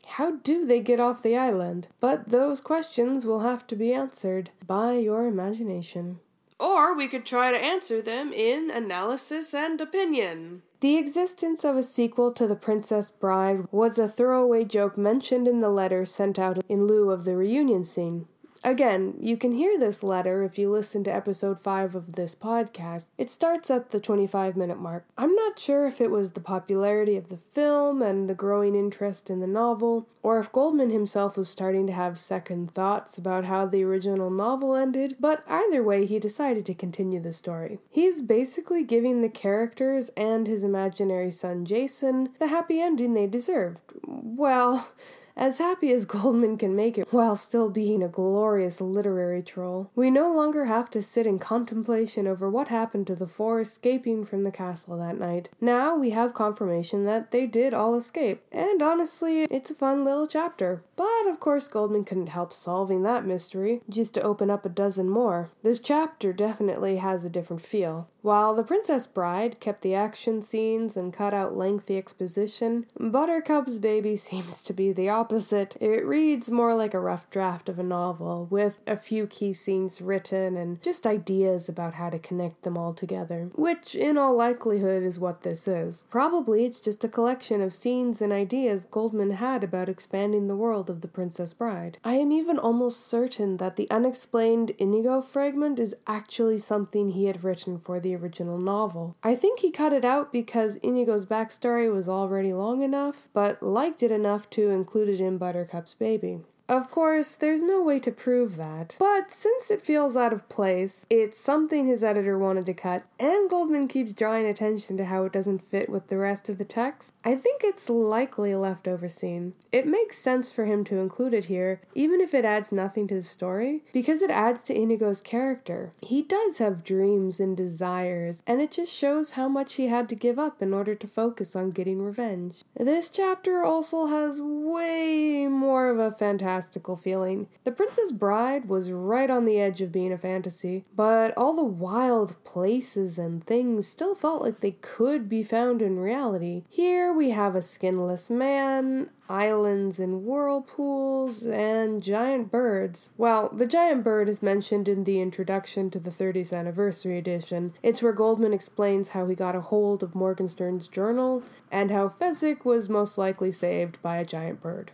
How 0.05 0.37
do 0.37 0.63
they 0.63 0.79
get 0.79 1.01
off 1.01 1.21
the 1.21 1.35
island? 1.35 1.87
But 1.99 2.29
those 2.29 2.61
questions 2.61 3.25
will 3.25 3.41
have 3.41 3.67
to 3.67 3.75
be 3.75 3.91
answered 3.91 4.51
by 4.65 4.93
your 4.93 5.25
imagination. 5.25 6.21
Or 6.59 6.95
we 6.95 7.07
could 7.07 7.25
try 7.25 7.51
to 7.51 7.57
answer 7.57 8.01
them 8.01 8.33
in 8.33 8.71
analysis 8.71 9.53
and 9.53 9.79
opinion. 9.79 10.63
The 10.79 10.97
existence 10.97 11.63
of 11.63 11.75
a 11.75 11.83
sequel 11.83 12.31
to 12.33 12.47
The 12.47 12.55
Princess 12.55 13.11
Bride 13.11 13.67
was 13.71 13.97
a 13.97 14.07
throwaway 14.07 14.63
joke 14.63 14.97
mentioned 14.97 15.47
in 15.47 15.59
the 15.59 15.69
letter 15.69 16.05
sent 16.05 16.37
out 16.37 16.59
in 16.69 16.85
lieu 16.85 17.09
of 17.09 17.25
the 17.25 17.35
reunion 17.35 17.83
scene. 17.83 18.27
Again, 18.67 19.13
you 19.21 19.37
can 19.37 19.53
hear 19.53 19.79
this 19.79 20.03
letter 20.03 20.43
if 20.43 20.59
you 20.59 20.69
listen 20.69 21.01
to 21.05 21.15
episode 21.15 21.57
5 21.57 21.95
of 21.95 22.13
this 22.17 22.35
podcast. 22.35 23.05
It 23.17 23.29
starts 23.29 23.71
at 23.71 23.91
the 23.91 23.99
25 24.01 24.57
minute 24.57 24.77
mark. 24.77 25.05
I'm 25.17 25.33
not 25.35 25.57
sure 25.57 25.87
if 25.87 26.01
it 26.01 26.11
was 26.11 26.31
the 26.31 26.41
popularity 26.41 27.15
of 27.15 27.29
the 27.29 27.37
film 27.37 28.01
and 28.01 28.29
the 28.29 28.33
growing 28.33 28.75
interest 28.75 29.29
in 29.29 29.39
the 29.39 29.47
novel, 29.47 30.09
or 30.21 30.37
if 30.37 30.51
Goldman 30.51 30.89
himself 30.89 31.37
was 31.37 31.47
starting 31.47 31.87
to 31.87 31.93
have 31.93 32.19
second 32.19 32.69
thoughts 32.69 33.17
about 33.17 33.45
how 33.45 33.65
the 33.65 33.85
original 33.85 34.29
novel 34.29 34.75
ended, 34.75 35.15
but 35.17 35.45
either 35.47 35.81
way, 35.81 36.05
he 36.05 36.19
decided 36.19 36.65
to 36.65 36.73
continue 36.73 37.21
the 37.21 37.31
story. 37.31 37.79
He's 37.89 38.19
basically 38.19 38.83
giving 38.83 39.21
the 39.21 39.29
characters 39.29 40.09
and 40.17 40.45
his 40.45 40.65
imaginary 40.65 41.31
son 41.31 41.63
Jason 41.63 42.33
the 42.37 42.47
happy 42.47 42.81
ending 42.81 43.13
they 43.13 43.27
deserved. 43.27 43.79
Well, 44.03 44.89
as 45.37 45.59
happy 45.59 45.91
as 45.93 46.05
Goldman 46.17 46.57
can 46.57 46.75
make 46.75 46.97
it 46.97 47.07
while 47.13 47.35
still 47.35 47.69
being 47.69 48.01
a 48.01 48.07
glorious 48.07 48.81
literary 48.81 49.43
troll. 49.43 49.91
We 49.95 50.09
no 50.09 50.33
longer 50.33 50.65
have 50.65 50.89
to 50.91 51.01
sit 51.01 51.27
in 51.27 51.37
contemplation 51.37 52.27
over 52.27 52.49
what 52.49 52.69
happened 52.69 53.07
to 53.07 53.15
the 53.15 53.27
four 53.27 53.61
escaping 53.61 54.25
from 54.25 54.43
the 54.43 54.51
castle 54.51 54.97
that 54.97 55.19
night. 55.19 55.49
Now 55.61 55.95
we 55.95 56.09
have 56.09 56.33
confirmation 56.33 57.03
that 57.03 57.31
they 57.31 57.45
did 57.45 57.73
all 57.73 57.95
escape, 57.95 58.41
and 58.51 58.81
honestly, 58.81 59.43
it's 59.43 59.71
a 59.71 59.75
fun 59.75 60.03
little 60.03 60.27
chapter. 60.27 60.81
But 60.95 61.27
of 61.27 61.39
course, 61.39 61.67
Goldman 61.67 62.05
couldn't 62.05 62.27
help 62.27 62.51
solving 62.51 63.03
that 63.03 63.25
mystery, 63.25 63.81
just 63.87 64.15
to 64.15 64.21
open 64.21 64.49
up 64.49 64.65
a 64.65 64.69
dozen 64.69 65.09
more. 65.09 65.49
This 65.61 65.79
chapter 65.79 66.33
definitely 66.33 66.97
has 66.97 67.23
a 67.23 67.29
different 67.29 67.61
feel. 67.61 68.07
While 68.23 68.55
The 68.55 68.63
Princess 68.63 69.07
Bride 69.07 69.59
kept 69.59 69.83
the 69.83 69.95
action 69.95 70.41
scenes 70.41 70.97
and 70.97 71.13
cut 71.13 71.33
out 71.33 71.55
lengthy 71.55 71.97
exposition, 71.97 72.85
Buttercup's 72.99 73.77
Baby 73.77 74.15
seems 74.27 74.63
to 74.63 74.73
be 74.73 74.91
the 74.91 75.09
opposite 75.09 75.26
opposite. 75.27 75.75
It 75.81 76.05
reads 76.05 76.49
more 76.49 76.73
like 76.73 76.93
a 76.93 77.01
rough 77.01 77.29
draft 77.29 77.67
of 77.67 77.77
a 77.77 77.83
novel, 77.83 78.47
with 78.49 78.79
a 78.87 78.95
few 78.95 79.27
key 79.27 79.51
scenes 79.51 79.99
written 79.99 80.55
and 80.55 80.81
just 80.81 81.05
ideas 81.05 81.67
about 81.67 81.95
how 81.95 82.09
to 82.09 82.17
connect 82.17 82.63
them 82.63 82.77
all 82.77 82.93
together, 82.93 83.49
which 83.53 83.93
in 83.93 84.17
all 84.17 84.37
likelihood 84.37 85.03
is 85.03 85.19
what 85.19 85.41
this 85.41 85.67
is. 85.67 86.05
Probably 86.09 86.63
it's 86.63 86.79
just 86.79 87.03
a 87.03 87.09
collection 87.09 87.61
of 87.61 87.73
scenes 87.73 88.21
and 88.21 88.31
ideas 88.31 88.87
Goldman 88.89 89.31
had 89.31 89.65
about 89.65 89.89
expanding 89.89 90.47
the 90.47 90.55
world 90.55 90.89
of 90.89 91.01
The 91.01 91.09
Princess 91.09 91.53
Bride. 91.53 91.97
I 92.05 92.13
am 92.13 92.31
even 92.31 92.57
almost 92.57 93.05
certain 93.05 93.57
that 93.57 93.75
the 93.75 93.91
unexplained 93.91 94.71
Inigo 94.77 95.21
fragment 95.21 95.77
is 95.77 95.93
actually 96.07 96.59
something 96.59 97.09
he 97.09 97.25
had 97.25 97.43
written 97.43 97.79
for 97.79 97.99
the 97.99 98.15
original 98.15 98.57
novel. 98.57 99.17
I 99.23 99.35
think 99.35 99.59
he 99.59 99.71
cut 99.71 99.91
it 99.91 100.05
out 100.05 100.31
because 100.31 100.77
Inigo's 100.77 101.25
backstory 101.25 101.93
was 101.93 102.07
already 102.07 102.53
long 102.53 102.81
enough, 102.81 103.27
but 103.33 103.61
liked 103.61 104.01
it 104.01 104.11
enough 104.11 104.49
to 104.51 104.69
include 104.69 105.09
it 105.09 105.16
in 105.19 105.37
Buttercup's 105.37 105.93
baby. 105.93 106.39
Of 106.69 106.91
course, 106.91 107.33
there's 107.33 107.63
no 107.63 107.81
way 107.81 107.97
to 108.01 108.11
prove 108.11 108.57
that, 108.57 108.97
but 108.99 109.31
since 109.31 109.71
it 109.71 109.81
feels 109.81 110.17
out 110.17 110.33
of 110.33 110.49
place, 110.49 111.05
it's 111.09 111.39
something 111.39 111.85
his 111.85 112.03
editor 112.03 112.37
wanted 112.37 112.65
to 112.65 112.73
cut, 112.73 113.05
and 113.17 113.49
Goldman 113.49 113.87
keeps 113.87 114.11
drawing 114.11 114.45
attention 114.45 114.97
to 114.97 115.05
how 115.05 115.23
it 115.23 115.31
doesn't 115.31 115.63
fit 115.63 115.87
with 115.87 116.09
the 116.09 116.17
rest 116.17 116.49
of 116.49 116.57
the 116.57 116.65
text, 116.65 117.13
I 117.23 117.35
think 117.35 117.61
it's 117.63 117.89
likely 117.89 118.51
a 118.51 118.59
leftover 118.59 119.07
scene. 119.07 119.53
It 119.71 119.87
makes 119.87 120.17
sense 120.17 120.51
for 120.51 120.65
him 120.65 120.83
to 120.85 120.97
include 120.97 121.33
it 121.33 121.45
here, 121.45 121.79
even 121.95 122.19
if 122.19 122.33
it 122.33 122.43
adds 122.43 122.69
nothing 122.73 123.07
to 123.07 123.15
the 123.15 123.23
story, 123.23 123.83
because 123.93 124.21
it 124.21 124.29
adds 124.29 124.61
to 124.63 124.75
Inigo's 124.75 125.21
character. 125.21 125.93
He 126.01 126.21
does 126.21 126.57
have 126.57 126.83
dreams 126.83 127.39
and 127.39 127.55
desires, 127.55 128.43
and 128.45 128.59
it 128.59 128.71
just 128.71 128.91
shows 128.91 129.31
how 129.31 129.47
much 129.47 129.75
he 129.75 129.87
had 129.87 130.09
to 130.09 130.15
give 130.15 130.37
up 130.37 130.61
in 130.61 130.73
order 130.73 130.95
to 130.95 131.07
focus 131.07 131.55
on 131.55 131.71
getting 131.71 132.01
revenge. 132.01 132.63
This 132.77 133.07
chapter 133.07 133.63
also 133.63 134.07
has 134.07 134.41
way 134.41 135.47
more 135.47 135.89
of 135.89 135.99
a 135.99 136.11
fantastic 136.11 136.56
fantastical 136.57 136.95
feeling. 136.95 137.47
The 137.65 137.71
Princess 137.71 138.11
Bride 138.11 138.67
was 138.67 138.89
right 138.89 139.29
on 139.29 139.45
the 139.45 139.59
edge 139.59 139.79
of 139.81 139.91
being 139.91 140.11
a 140.11 140.17
fantasy, 140.17 140.85
but 140.95 141.37
all 141.37 141.53
the 141.53 141.63
wild 141.63 142.43
places 142.43 143.19
and 143.19 143.45
things 143.45 143.87
still 143.87 144.15
felt 144.15 144.41
like 144.41 144.61
they 144.61 144.71
could 144.71 145.29
be 145.29 145.43
found 145.43 145.83
in 145.83 145.99
reality. 145.99 146.63
Here 146.67 147.13
we 147.13 147.29
have 147.29 147.55
a 147.55 147.61
skinless 147.61 148.31
man, 148.31 149.11
islands 149.29 149.99
and 149.99 150.23
whirlpools, 150.23 151.43
and 151.43 152.01
giant 152.01 152.49
birds. 152.49 153.11
Well, 153.17 153.49
the 153.49 153.67
giant 153.67 154.03
bird 154.03 154.27
is 154.27 154.41
mentioned 154.41 154.87
in 154.87 155.03
the 155.03 155.21
introduction 155.21 155.91
to 155.91 155.99
the 155.99 156.09
30th 156.09 156.57
anniversary 156.57 157.19
edition. 157.19 157.73
It's 157.83 158.01
where 158.01 158.13
Goldman 158.13 158.53
explains 158.53 159.09
how 159.09 159.27
he 159.27 159.35
got 159.35 159.55
a 159.55 159.61
hold 159.61 160.01
of 160.01 160.15
Morgenstern's 160.15 160.87
journal 160.87 161.43
and 161.71 161.91
how 161.91 162.09
Fezzik 162.09 162.65
was 162.65 162.89
most 162.89 163.15
likely 163.15 163.51
saved 163.51 164.01
by 164.01 164.17
a 164.17 164.25
giant 164.25 164.59
bird. 164.59 164.91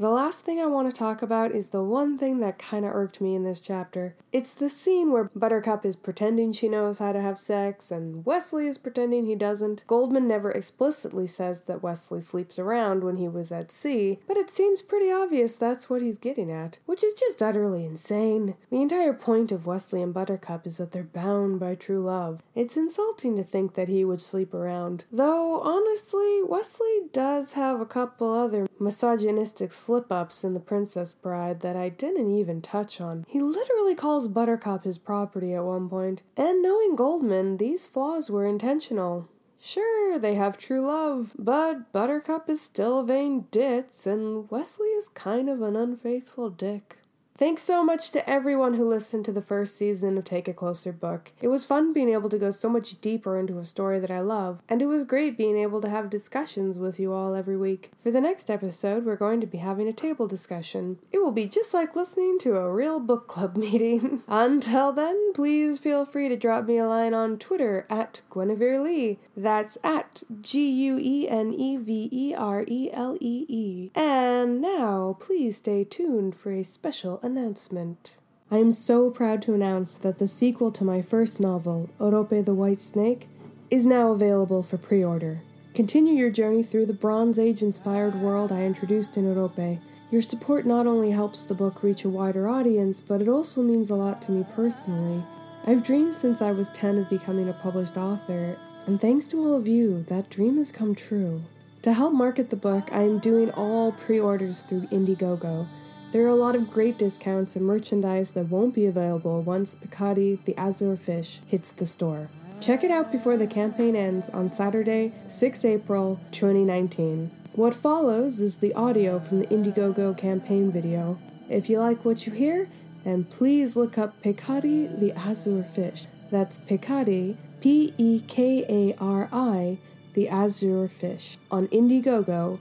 The 0.00 0.08
last 0.08 0.46
thing 0.46 0.58
I 0.58 0.64
want 0.64 0.88
to 0.88 0.98
talk 0.98 1.20
about 1.20 1.52
is 1.52 1.68
the 1.68 1.84
one 1.84 2.16
thing 2.16 2.40
that 2.40 2.58
kind 2.58 2.86
of 2.86 2.94
irked 2.94 3.20
me 3.20 3.34
in 3.34 3.42
this 3.42 3.60
chapter. 3.60 4.16
It's 4.32 4.50
the 4.50 4.70
scene 4.70 5.12
where 5.12 5.30
Buttercup 5.36 5.84
is 5.84 5.94
pretending 5.94 6.52
she 6.52 6.70
knows 6.70 7.00
how 7.00 7.12
to 7.12 7.20
have 7.20 7.38
sex 7.38 7.90
and 7.90 8.24
Westley 8.24 8.66
is 8.66 8.78
pretending 8.78 9.26
he 9.26 9.34
doesn't. 9.34 9.84
Goldman 9.86 10.26
never 10.26 10.50
explicitly 10.52 11.26
says 11.26 11.64
that 11.64 11.82
Westley 11.82 12.22
sleeps 12.22 12.58
around 12.58 13.04
when 13.04 13.18
he 13.18 13.28
was 13.28 13.52
at 13.52 13.70
sea, 13.70 14.20
but 14.26 14.38
it 14.38 14.48
seems 14.48 14.80
pretty 14.80 15.12
obvious 15.12 15.54
that's 15.54 15.90
what 15.90 16.00
he's 16.00 16.16
getting 16.16 16.50
at, 16.50 16.78
which 16.86 17.04
is 17.04 17.12
just 17.12 17.42
utterly 17.42 17.84
insane. 17.84 18.54
The 18.70 18.80
entire 18.80 19.12
point 19.12 19.52
of 19.52 19.66
Westley 19.66 20.00
and 20.00 20.14
Buttercup 20.14 20.66
is 20.66 20.78
that 20.78 20.92
they're 20.92 21.02
bound 21.02 21.60
by 21.60 21.74
true 21.74 22.02
love. 22.02 22.42
It's 22.54 22.78
insulting 22.78 23.36
to 23.36 23.44
think 23.44 23.74
that 23.74 23.88
he 23.88 24.06
would 24.06 24.22
sleep 24.22 24.54
around. 24.54 25.04
Though, 25.12 25.60
honestly, 25.60 26.42
Westley 26.42 27.00
does 27.12 27.52
have 27.52 27.82
a 27.82 27.86
couple 27.86 28.32
other 28.32 28.66
misogynistic 28.78 29.72
slip 29.90 30.12
ups 30.12 30.44
in 30.44 30.54
The 30.54 30.60
Princess 30.60 31.14
Bride 31.14 31.62
that 31.62 31.74
I 31.74 31.88
didn't 31.88 32.30
even 32.30 32.62
touch 32.62 33.00
on. 33.00 33.24
He 33.26 33.40
literally 33.40 33.96
calls 33.96 34.28
Buttercup 34.28 34.84
his 34.84 34.98
property 34.98 35.52
at 35.52 35.64
one 35.64 35.88
point, 35.88 36.22
and 36.36 36.62
knowing 36.62 36.94
Goldman, 36.94 37.56
these 37.56 37.88
flaws 37.88 38.30
were 38.30 38.46
intentional. 38.46 39.28
Sure, 39.60 40.16
they 40.16 40.36
have 40.36 40.56
true 40.56 40.86
love, 40.86 41.32
but 41.36 41.92
Buttercup 41.92 42.48
is 42.48 42.62
still 42.62 43.00
a 43.00 43.04
vain 43.04 43.46
ditz, 43.50 44.06
and 44.06 44.48
Westley 44.48 44.90
is 44.90 45.08
kind 45.08 45.50
of 45.50 45.60
an 45.60 45.74
unfaithful 45.74 46.50
dick. 46.50 46.98
Thanks 47.40 47.62
so 47.62 47.82
much 47.82 48.10
to 48.10 48.28
everyone 48.28 48.74
who 48.74 48.86
listened 48.86 49.24
to 49.24 49.32
the 49.32 49.40
first 49.40 49.74
season 49.74 50.18
of 50.18 50.26
Take 50.26 50.46
a 50.46 50.52
Closer 50.52 50.92
Book. 50.92 51.32
It 51.40 51.48
was 51.48 51.64
fun 51.64 51.94
being 51.94 52.10
able 52.10 52.28
to 52.28 52.36
go 52.36 52.50
so 52.50 52.68
much 52.68 53.00
deeper 53.00 53.38
into 53.38 53.58
a 53.58 53.64
story 53.64 53.98
that 53.98 54.10
I 54.10 54.20
love, 54.20 54.60
and 54.68 54.82
it 54.82 54.86
was 54.88 55.04
great 55.04 55.38
being 55.38 55.56
able 55.56 55.80
to 55.80 55.88
have 55.88 56.10
discussions 56.10 56.76
with 56.76 57.00
you 57.00 57.14
all 57.14 57.34
every 57.34 57.56
week. 57.56 57.92
For 58.02 58.10
the 58.10 58.20
next 58.20 58.50
episode, 58.50 59.06
we're 59.06 59.16
going 59.16 59.40
to 59.40 59.46
be 59.46 59.56
having 59.56 59.88
a 59.88 59.92
table 59.94 60.28
discussion. 60.28 60.98
It 61.12 61.20
will 61.20 61.32
be 61.32 61.46
just 61.46 61.72
like 61.72 61.96
listening 61.96 62.38
to 62.40 62.58
a 62.58 62.70
real 62.70 63.00
book 63.00 63.26
club 63.26 63.56
meeting. 63.56 64.22
Until 64.28 64.92
then, 64.92 65.32
please 65.32 65.78
feel 65.78 66.04
free 66.04 66.28
to 66.28 66.36
drop 66.36 66.66
me 66.66 66.76
a 66.76 66.86
line 66.86 67.14
on 67.14 67.38
Twitter 67.38 67.86
at 67.88 68.20
Guenevere 68.30 68.84
Lee. 68.84 69.18
That's 69.34 69.78
at 69.82 70.24
G 70.42 70.70
U 70.70 70.98
E 71.00 71.26
N 71.26 71.54
E 71.54 71.78
V 71.78 72.10
E 72.12 72.34
R 72.34 72.66
E 72.68 72.90
L 72.92 73.16
E 73.18 73.46
E. 73.48 73.90
And 73.94 74.60
now, 74.60 75.16
please 75.18 75.56
stay 75.56 75.84
tuned 75.84 76.36
for 76.36 76.52
a 76.52 76.62
special 76.62 77.18
announcement. 77.30 78.14
I 78.50 78.58
am 78.58 78.72
so 78.72 79.08
proud 79.08 79.40
to 79.42 79.54
announce 79.54 79.96
that 79.98 80.18
the 80.18 80.26
sequel 80.26 80.72
to 80.72 80.82
my 80.82 81.00
first 81.00 81.38
novel, 81.38 81.88
Orope 82.00 82.44
the 82.44 82.54
White 82.54 82.80
Snake, 82.80 83.28
is 83.70 83.86
now 83.86 84.10
available 84.10 84.64
for 84.64 84.78
pre 84.78 85.04
order. 85.04 85.40
Continue 85.72 86.14
your 86.14 86.30
journey 86.30 86.64
through 86.64 86.86
the 86.86 86.92
Bronze 86.92 87.38
Age 87.38 87.62
inspired 87.62 88.16
world 88.16 88.50
I 88.50 88.64
introduced 88.64 89.16
in 89.16 89.32
Orope. 89.32 89.78
Your 90.10 90.22
support 90.22 90.66
not 90.66 90.88
only 90.88 91.12
helps 91.12 91.44
the 91.44 91.54
book 91.54 91.84
reach 91.84 92.04
a 92.04 92.08
wider 92.08 92.48
audience, 92.48 93.00
but 93.00 93.22
it 93.22 93.28
also 93.28 93.62
means 93.62 93.90
a 93.90 93.94
lot 93.94 94.20
to 94.22 94.32
me 94.32 94.44
personally. 94.56 95.22
I've 95.64 95.84
dreamed 95.84 96.16
since 96.16 96.42
I 96.42 96.50
was 96.50 96.68
10 96.70 96.98
of 96.98 97.08
becoming 97.08 97.48
a 97.48 97.52
published 97.52 97.96
author, 97.96 98.56
and 98.86 99.00
thanks 99.00 99.28
to 99.28 99.38
all 99.38 99.54
of 99.54 99.68
you, 99.68 100.02
that 100.08 100.30
dream 100.30 100.56
has 100.56 100.72
come 100.72 100.96
true. 100.96 101.42
To 101.82 101.92
help 101.92 102.12
market 102.12 102.50
the 102.50 102.56
book, 102.56 102.88
I 102.90 103.02
am 103.02 103.20
doing 103.20 103.52
all 103.52 103.92
pre 103.92 104.18
orders 104.18 104.62
through 104.62 104.88
Indiegogo. 104.88 105.68
There 106.12 106.24
are 106.24 106.28
a 106.28 106.34
lot 106.34 106.56
of 106.56 106.72
great 106.72 106.98
discounts 106.98 107.54
and 107.54 107.64
merchandise 107.64 108.32
that 108.32 108.48
won't 108.48 108.74
be 108.74 108.84
available 108.84 109.42
once 109.42 109.76
Pekari 109.76 110.44
the 110.44 110.56
Azure 110.56 110.96
Fish 110.96 111.38
hits 111.46 111.70
the 111.70 111.86
store. 111.86 112.28
Check 112.60 112.82
it 112.82 112.90
out 112.90 113.12
before 113.12 113.36
the 113.36 113.46
campaign 113.46 113.94
ends 113.94 114.28
on 114.30 114.48
Saturday, 114.48 115.12
6 115.28 115.64
April 115.64 116.18
2019. 116.32 117.30
What 117.52 117.74
follows 117.74 118.40
is 118.40 118.58
the 118.58 118.74
audio 118.74 119.20
from 119.20 119.38
the 119.38 119.46
Indiegogo 119.46 120.18
campaign 120.18 120.72
video. 120.72 121.16
If 121.48 121.70
you 121.70 121.78
like 121.78 122.04
what 122.04 122.26
you 122.26 122.32
hear, 122.32 122.68
then 123.04 123.22
please 123.22 123.76
look 123.76 123.96
up 123.96 124.20
Pekari 124.20 124.98
the 124.98 125.12
Azure 125.12 125.62
Fish. 125.62 126.06
That's 126.32 126.58
Pekari, 126.58 127.36
P 127.60 127.94
E 127.96 128.20
K 128.26 128.64
A 128.68 128.96
R 129.00 129.28
I, 129.32 129.78
the 130.14 130.28
Azure 130.28 130.88
Fish, 130.88 131.38
on 131.52 131.68
Indiegogo, 131.68 132.58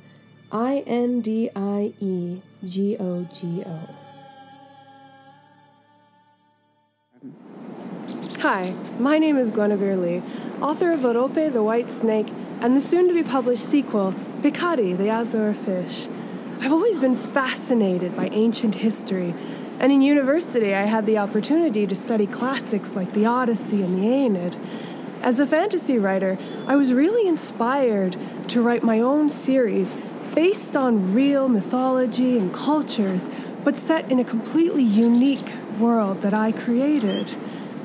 I 0.51 0.83
N 0.87 1.21
D 1.21 1.51
I 1.55 1.93
E 1.99 2.41
G 2.65 2.97
O 2.99 3.27
G 3.31 3.63
O. 3.63 3.79
Hi, 8.39 8.75
my 8.97 9.19
name 9.19 9.37
is 9.37 9.51
Guenevere 9.51 10.01
Lee, 10.01 10.23
author 10.59 10.91
of 10.91 11.01
Orope 11.01 11.53
the 11.53 11.61
White 11.61 11.91
Snake 11.91 12.29
and 12.61 12.75
the 12.75 12.81
soon 12.81 13.07
to 13.07 13.13
be 13.13 13.21
published 13.21 13.63
sequel, 13.63 14.15
Pekari 14.41 14.97
the 14.97 15.09
Azure 15.09 15.53
Fish. 15.53 16.07
I've 16.61 16.73
always 16.73 16.99
been 16.99 17.15
fascinated 17.15 18.15
by 18.15 18.29
ancient 18.29 18.75
history, 18.75 19.35
and 19.79 19.91
in 19.91 20.01
university 20.01 20.73
I 20.73 20.85
had 20.85 21.05
the 21.05 21.19
opportunity 21.19 21.85
to 21.85 21.93
study 21.93 22.25
classics 22.25 22.95
like 22.95 23.11
the 23.11 23.27
Odyssey 23.27 23.83
and 23.83 23.99
the 23.99 24.07
Aeneid. 24.07 24.55
As 25.21 25.39
a 25.39 25.45
fantasy 25.45 25.99
writer, 25.99 26.39
I 26.65 26.75
was 26.75 26.93
really 26.93 27.27
inspired 27.27 28.15
to 28.47 28.61
write 28.61 28.83
my 28.83 28.99
own 28.99 29.29
series 29.29 29.93
based 30.35 30.75
on 30.75 31.13
real 31.13 31.49
mythology 31.49 32.37
and 32.37 32.53
cultures, 32.53 33.29
but 33.63 33.77
set 33.77 34.09
in 34.11 34.19
a 34.19 34.23
completely 34.23 34.83
unique 34.83 35.47
world 35.79 36.21
that 36.21 36.33
I 36.33 36.51
created. 36.51 37.35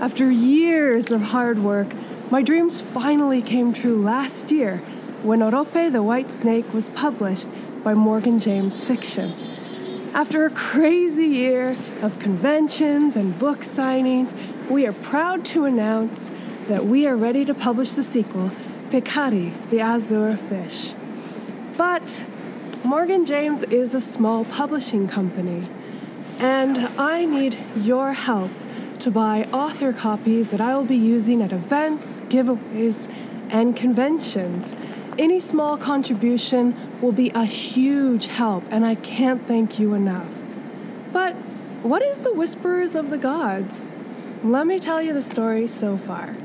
After 0.01 0.31
years 0.31 1.11
of 1.11 1.23
hard 1.23 1.59
work, 1.59 1.89
my 2.31 2.43
dreams 2.43 2.81
finally 2.81 3.43
came 3.43 3.73
true 3.73 4.01
last 4.03 4.51
year 4.51 4.79
when 5.23 5.41
Orope 5.41 5.93
the 5.93 6.03
White 6.03 6.31
Snake 6.31 6.73
was 6.75 6.91
published 6.91 7.49
by 7.83 7.95
Morgan 7.95 8.39
James 8.39 8.85
Fiction. 8.85 9.33
After 10.13 10.45
a 10.45 10.51
crazy 10.51 11.27
year 11.27 11.77
of 12.03 12.19
conventions 12.19 13.17
and 13.17 13.39
book 13.39 13.61
signings, 13.61 14.33
we 14.71 14.87
are 14.87 14.93
proud 14.93 15.45
to 15.47 15.65
announce 15.65 16.31
that 16.69 16.85
we 16.85 17.07
are 17.07 17.17
ready 17.17 17.45
to 17.45 17.55
publish 17.55 17.93
the 17.93 18.03
sequel, 18.03 18.51
Pekari, 18.91 19.53
the 19.71 19.81
Azure 19.81 20.37
Fish. 20.37 20.95
But 21.77 22.25
Morgan 22.85 23.25
James 23.25 23.63
is 23.63 23.95
a 23.95 24.01
small 24.01 24.45
publishing 24.45 25.09
company, 25.09 25.63
and 26.39 26.77
I 27.01 27.25
need 27.25 27.57
your 27.75 28.13
help 28.13 28.51
to 28.99 29.11
buy 29.11 29.45
author 29.55 29.91
copies 29.91 30.51
that 30.51 30.61
I 30.61 30.77
will 30.77 30.85
be 30.85 30.97
using 30.97 31.41
at 31.41 31.51
events, 31.51 32.21
giveaways, 32.29 33.11
and 33.49 33.75
conventions. 33.75 34.77
Any 35.19 35.41
small 35.41 35.79
contribution 35.79 36.77
will 37.01 37.13
be 37.13 37.31
a 37.31 37.47
huge 37.47 38.27
help, 38.27 38.65
and 38.71 38.85
I 38.85 38.97
can't 38.97 39.41
thank 39.47 39.79
you 39.79 39.95
enough. 39.95 40.29
But 41.11 41.33
what 41.83 42.03
is 42.03 42.21
the 42.21 42.35
Whisperers 42.35 42.95
of 42.95 43.09
the 43.09 43.19
Gods? 43.19 43.81
Let 44.43 44.67
me 44.67 44.79
tell 44.79 45.01
you 45.01 45.15
the 45.15 45.23
story 45.23 45.67
so 45.69 45.97
far. 45.97 46.37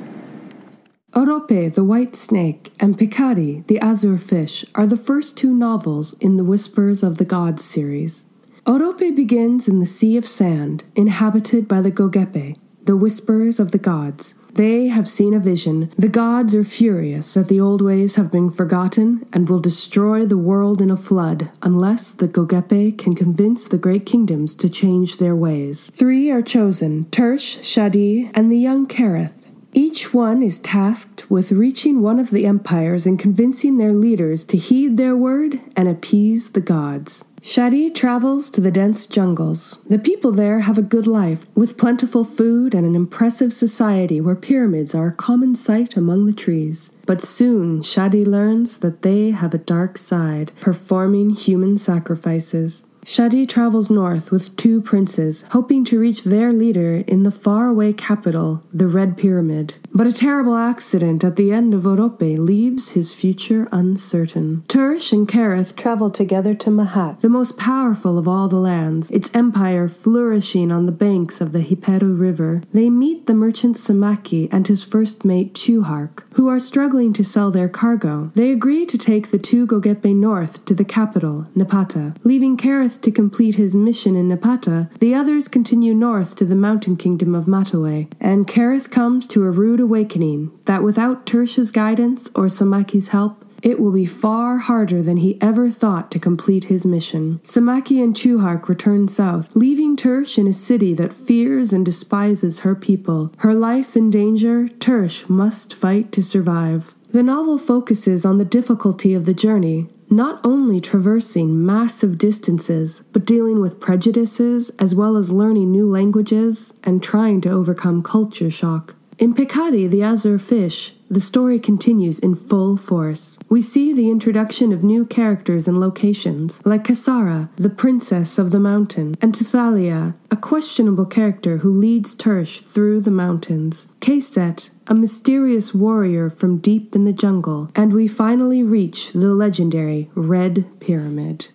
Orope, 1.13 1.73
the 1.73 1.83
White 1.83 2.15
Snake, 2.15 2.71
and 2.79 2.95
Pekari, 2.95 3.65
the 3.65 3.79
Azure 3.79 4.17
Fish, 4.17 4.63
are 4.75 4.85
the 4.85 4.95
first 4.95 5.35
two 5.35 5.55
novels 5.55 6.13
in 6.19 6.35
the 6.35 6.43
Whispers 6.43 7.01
of 7.01 7.17
the 7.17 7.25
Gods 7.25 7.63
series. 7.65 8.27
Orope 8.67 9.15
begins 9.15 9.67
in 9.67 9.79
the 9.79 9.87
Sea 9.87 10.17
of 10.17 10.27
Sand, 10.27 10.83
inhabited 10.95 11.67
by 11.67 11.81
the 11.81 11.91
Gogepe, 11.91 12.55
the 12.85 12.95
Whispers 12.95 13.59
of 13.59 13.71
the 13.71 13.79
Gods. 13.79 14.35
They 14.53 14.87
have 14.89 15.07
seen 15.07 15.33
a 15.33 15.39
vision. 15.39 15.91
The 15.97 16.07
gods 16.07 16.53
are 16.53 16.63
furious 16.63 17.33
that 17.33 17.47
the 17.47 17.59
old 17.59 17.81
ways 17.81 18.15
have 18.15 18.31
been 18.31 18.49
forgotten 18.49 19.25
and 19.31 19.49
will 19.49 19.59
destroy 19.59 20.25
the 20.25 20.37
world 20.37 20.81
in 20.81 20.91
a 20.91 20.97
flood 20.97 21.49
unless 21.61 22.13
the 22.13 22.27
Gogepe 22.27 22.97
can 22.97 23.15
convince 23.15 23.67
the 23.67 23.77
great 23.77 24.05
kingdoms 24.05 24.53
to 24.55 24.69
change 24.69 25.17
their 25.17 25.35
ways. 25.35 25.89
Three 25.91 26.29
are 26.29 26.41
chosen 26.41 27.05
Tersh, 27.05 27.59
Shadi, 27.59 28.31
and 28.35 28.51
the 28.51 28.57
young 28.57 28.87
Kareth. 28.87 29.38
Each 29.73 30.13
one 30.13 30.41
is 30.41 30.59
tasked 30.59 31.29
with 31.29 31.51
reaching 31.51 32.01
one 32.01 32.19
of 32.19 32.31
the 32.31 32.45
empires 32.45 33.05
and 33.05 33.19
convincing 33.19 33.77
their 33.77 33.93
leaders 33.93 34.43
to 34.45 34.57
heed 34.57 34.97
their 34.97 35.15
word 35.15 35.59
and 35.75 35.87
appease 35.87 36.51
the 36.51 36.61
gods. 36.61 37.23
Shadi 37.41 37.93
travels 37.93 38.49
to 38.49 38.61
the 38.61 38.71
dense 38.71 39.07
jungles. 39.07 39.77
The 39.87 39.99
people 39.99 40.31
there 40.31 40.61
have 40.61 40.77
a 40.77 40.81
good 40.81 41.07
life, 41.07 41.45
with 41.55 41.77
plentiful 41.77 42.25
food 42.25 42.73
and 42.73 42.85
an 42.85 42.95
impressive 42.95 43.53
society 43.53 44.19
where 44.19 44.35
pyramids 44.35 44.93
are 44.93 45.07
a 45.07 45.13
common 45.13 45.55
sight 45.55 45.95
among 45.95 46.25
the 46.25 46.33
trees. 46.33 46.91
But 47.05 47.21
soon 47.21 47.79
Shadi 47.79 48.25
learns 48.25 48.79
that 48.79 49.03
they 49.03 49.31
have 49.31 49.53
a 49.53 49.59
dark 49.59 49.97
side, 49.97 50.51
performing 50.59 51.29
human 51.29 51.77
sacrifices. 51.77 52.85
Shadi 53.05 53.47
travels 53.47 53.89
north 53.89 54.31
with 54.31 54.55
two 54.55 54.81
princes, 54.81 55.43
hoping 55.51 55.83
to 55.85 55.99
reach 55.99 56.23
their 56.23 56.53
leader 56.53 56.97
in 57.07 57.23
the 57.23 57.31
faraway 57.31 57.93
capital, 57.93 58.63
the 58.71 58.87
Red 58.87 59.17
Pyramid. 59.17 59.75
But 59.93 60.07
a 60.07 60.13
terrible 60.13 60.55
accident 60.55 61.23
at 61.23 61.35
the 61.35 61.51
end 61.51 61.73
of 61.73 61.83
Orope 61.83 62.37
leaves 62.37 62.89
his 62.89 63.13
future 63.13 63.67
uncertain. 63.71 64.63
Tersh 64.67 65.11
and 65.11 65.27
Kareth 65.27 65.75
travel 65.75 66.11
together 66.11 66.53
to 66.55 66.69
Mahat, 66.69 67.21
the 67.21 67.29
most 67.29 67.57
powerful 67.57 68.17
of 68.17 68.27
all 68.27 68.47
the 68.47 68.57
lands, 68.57 69.09
its 69.09 69.33
empire 69.33 69.87
flourishing 69.87 70.71
on 70.71 70.85
the 70.85 70.91
banks 70.91 71.41
of 71.41 71.51
the 71.51 71.63
Hiperu 71.63 72.17
River. 72.17 72.61
They 72.73 72.89
meet 72.89 73.25
the 73.25 73.33
merchant 73.33 73.77
Samaki 73.77 74.47
and 74.51 74.67
his 74.67 74.83
first 74.83 75.25
mate 75.25 75.53
Tuhark, 75.53 76.23
who 76.33 76.47
are 76.47 76.59
struggling 76.59 77.13
to 77.13 77.23
sell 77.23 77.49
their 77.49 77.69
cargo. 77.69 78.31
They 78.35 78.51
agree 78.51 78.85
to 78.85 78.97
take 78.97 79.31
the 79.31 79.39
two 79.39 79.65
Gogepe 79.65 80.15
north 80.15 80.63
to 80.65 80.73
the 80.73 80.85
capital, 80.85 81.47
Napata, 81.55 82.15
leaving 82.23 82.55
Kareth 82.55 82.88
to 82.97 83.11
complete 83.11 83.55
his 83.55 83.75
mission 83.75 84.15
in 84.15 84.29
Napata, 84.29 84.89
the 84.99 85.13
others 85.13 85.47
continue 85.47 85.93
north 85.93 86.35
to 86.37 86.45
the 86.45 86.55
mountain 86.55 86.97
kingdom 86.97 87.35
of 87.35 87.45
Mataway, 87.45 88.11
and 88.19 88.47
Kareth 88.47 88.89
comes 88.89 89.27
to 89.27 89.43
a 89.43 89.51
rude 89.51 89.79
awakening 89.79 90.51
that 90.65 90.83
without 90.83 91.25
Tersh's 91.25 91.71
guidance 91.71 92.27
or 92.35 92.45
Samaki's 92.45 93.09
help, 93.09 93.45
it 93.61 93.79
will 93.79 93.91
be 93.91 94.05
far 94.05 94.57
harder 94.59 95.01
than 95.01 95.17
he 95.17 95.37
ever 95.41 95.69
thought 95.69 96.11
to 96.11 96.19
complete 96.19 96.65
his 96.65 96.85
mission. 96.85 97.39
Samaki 97.43 98.01
and 98.01 98.15
Tuhark 98.15 98.69
return 98.69 99.07
south, 99.07 99.55
leaving 99.55 99.97
Tersh 99.97 100.37
in 100.37 100.47
a 100.47 100.53
city 100.53 100.93
that 100.93 101.13
fears 101.13 101.73
and 101.73 101.85
despises 101.85 102.59
her 102.59 102.75
people. 102.75 103.33
Her 103.39 103.53
life 103.53 103.97
in 103.97 104.09
danger, 104.09 104.69
Tersh 104.79 105.29
must 105.29 105.73
fight 105.73 106.11
to 106.13 106.23
survive. 106.23 106.93
The 107.09 107.23
novel 107.23 107.57
focuses 107.57 108.23
on 108.23 108.37
the 108.37 108.45
difficulty 108.45 109.13
of 109.13 109.25
the 109.25 109.33
journey, 109.33 109.89
not 110.09 110.39
only 110.43 110.81
traversing 110.81 111.65
massive 111.65 112.17
distances, 112.17 113.03
but 113.13 113.25
dealing 113.25 113.61
with 113.61 113.79
prejudices 113.79 114.69
as 114.79 114.95
well 114.95 115.15
as 115.15 115.31
learning 115.31 115.71
new 115.71 115.89
languages 115.89 116.73
and 116.83 117.03
trying 117.03 117.41
to 117.41 117.49
overcome 117.49 118.01
culture 118.01 118.49
shock. 118.49 118.95
In 119.17 119.33
Pekari, 119.33 119.89
the 119.89 120.01
Azure 120.01 120.39
Fish, 120.39 120.95
the 121.09 121.19
story 121.19 121.59
continues 121.59 122.19
in 122.19 122.35
full 122.35 122.77
force. 122.77 123.39
We 123.49 123.61
see 123.61 123.93
the 123.93 124.09
introduction 124.09 124.71
of 124.71 124.83
new 124.83 125.05
characters 125.05 125.67
and 125.67 125.79
locations, 125.79 126.63
like 126.65 126.83
Kasara, 126.83 127.49
the 127.55 127.69
princess 127.69 128.37
of 128.37 128.51
the 128.51 128.59
mountain, 128.59 129.15
and 129.21 129.33
Tuthalia, 129.33 130.13
a 130.29 130.37
questionable 130.37 131.07
character 131.07 131.57
who 131.57 131.71
leads 131.71 132.13
Tersh 132.13 132.61
through 132.61 133.01
the 133.01 133.11
mountains, 133.11 133.87
Kset, 134.01 134.69
a 134.85 134.93
mysterious 134.93 135.73
warrior 135.73 136.29
from 136.29 136.59
deep 136.59 136.95
in 136.95 137.05
the 137.05 137.13
jungle, 137.13 137.71
and 137.75 137.91
we 137.91 138.07
finally 138.07 138.61
reach 138.61 139.11
the 139.13 139.33
legendary 139.33 140.09
Red 140.13 140.65
Pyramid. 140.79 141.47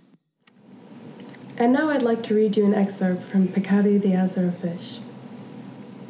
And 1.57 1.73
now 1.73 1.91
I'd 1.91 2.03
like 2.03 2.25
to 2.25 2.35
read 2.35 2.57
you 2.57 2.67
an 2.67 2.75
excerpt 2.75 3.23
from 3.23 3.47
Pekari 3.47 4.03
the 4.03 4.15
Azure 4.15 4.51
Fish. 4.51 4.99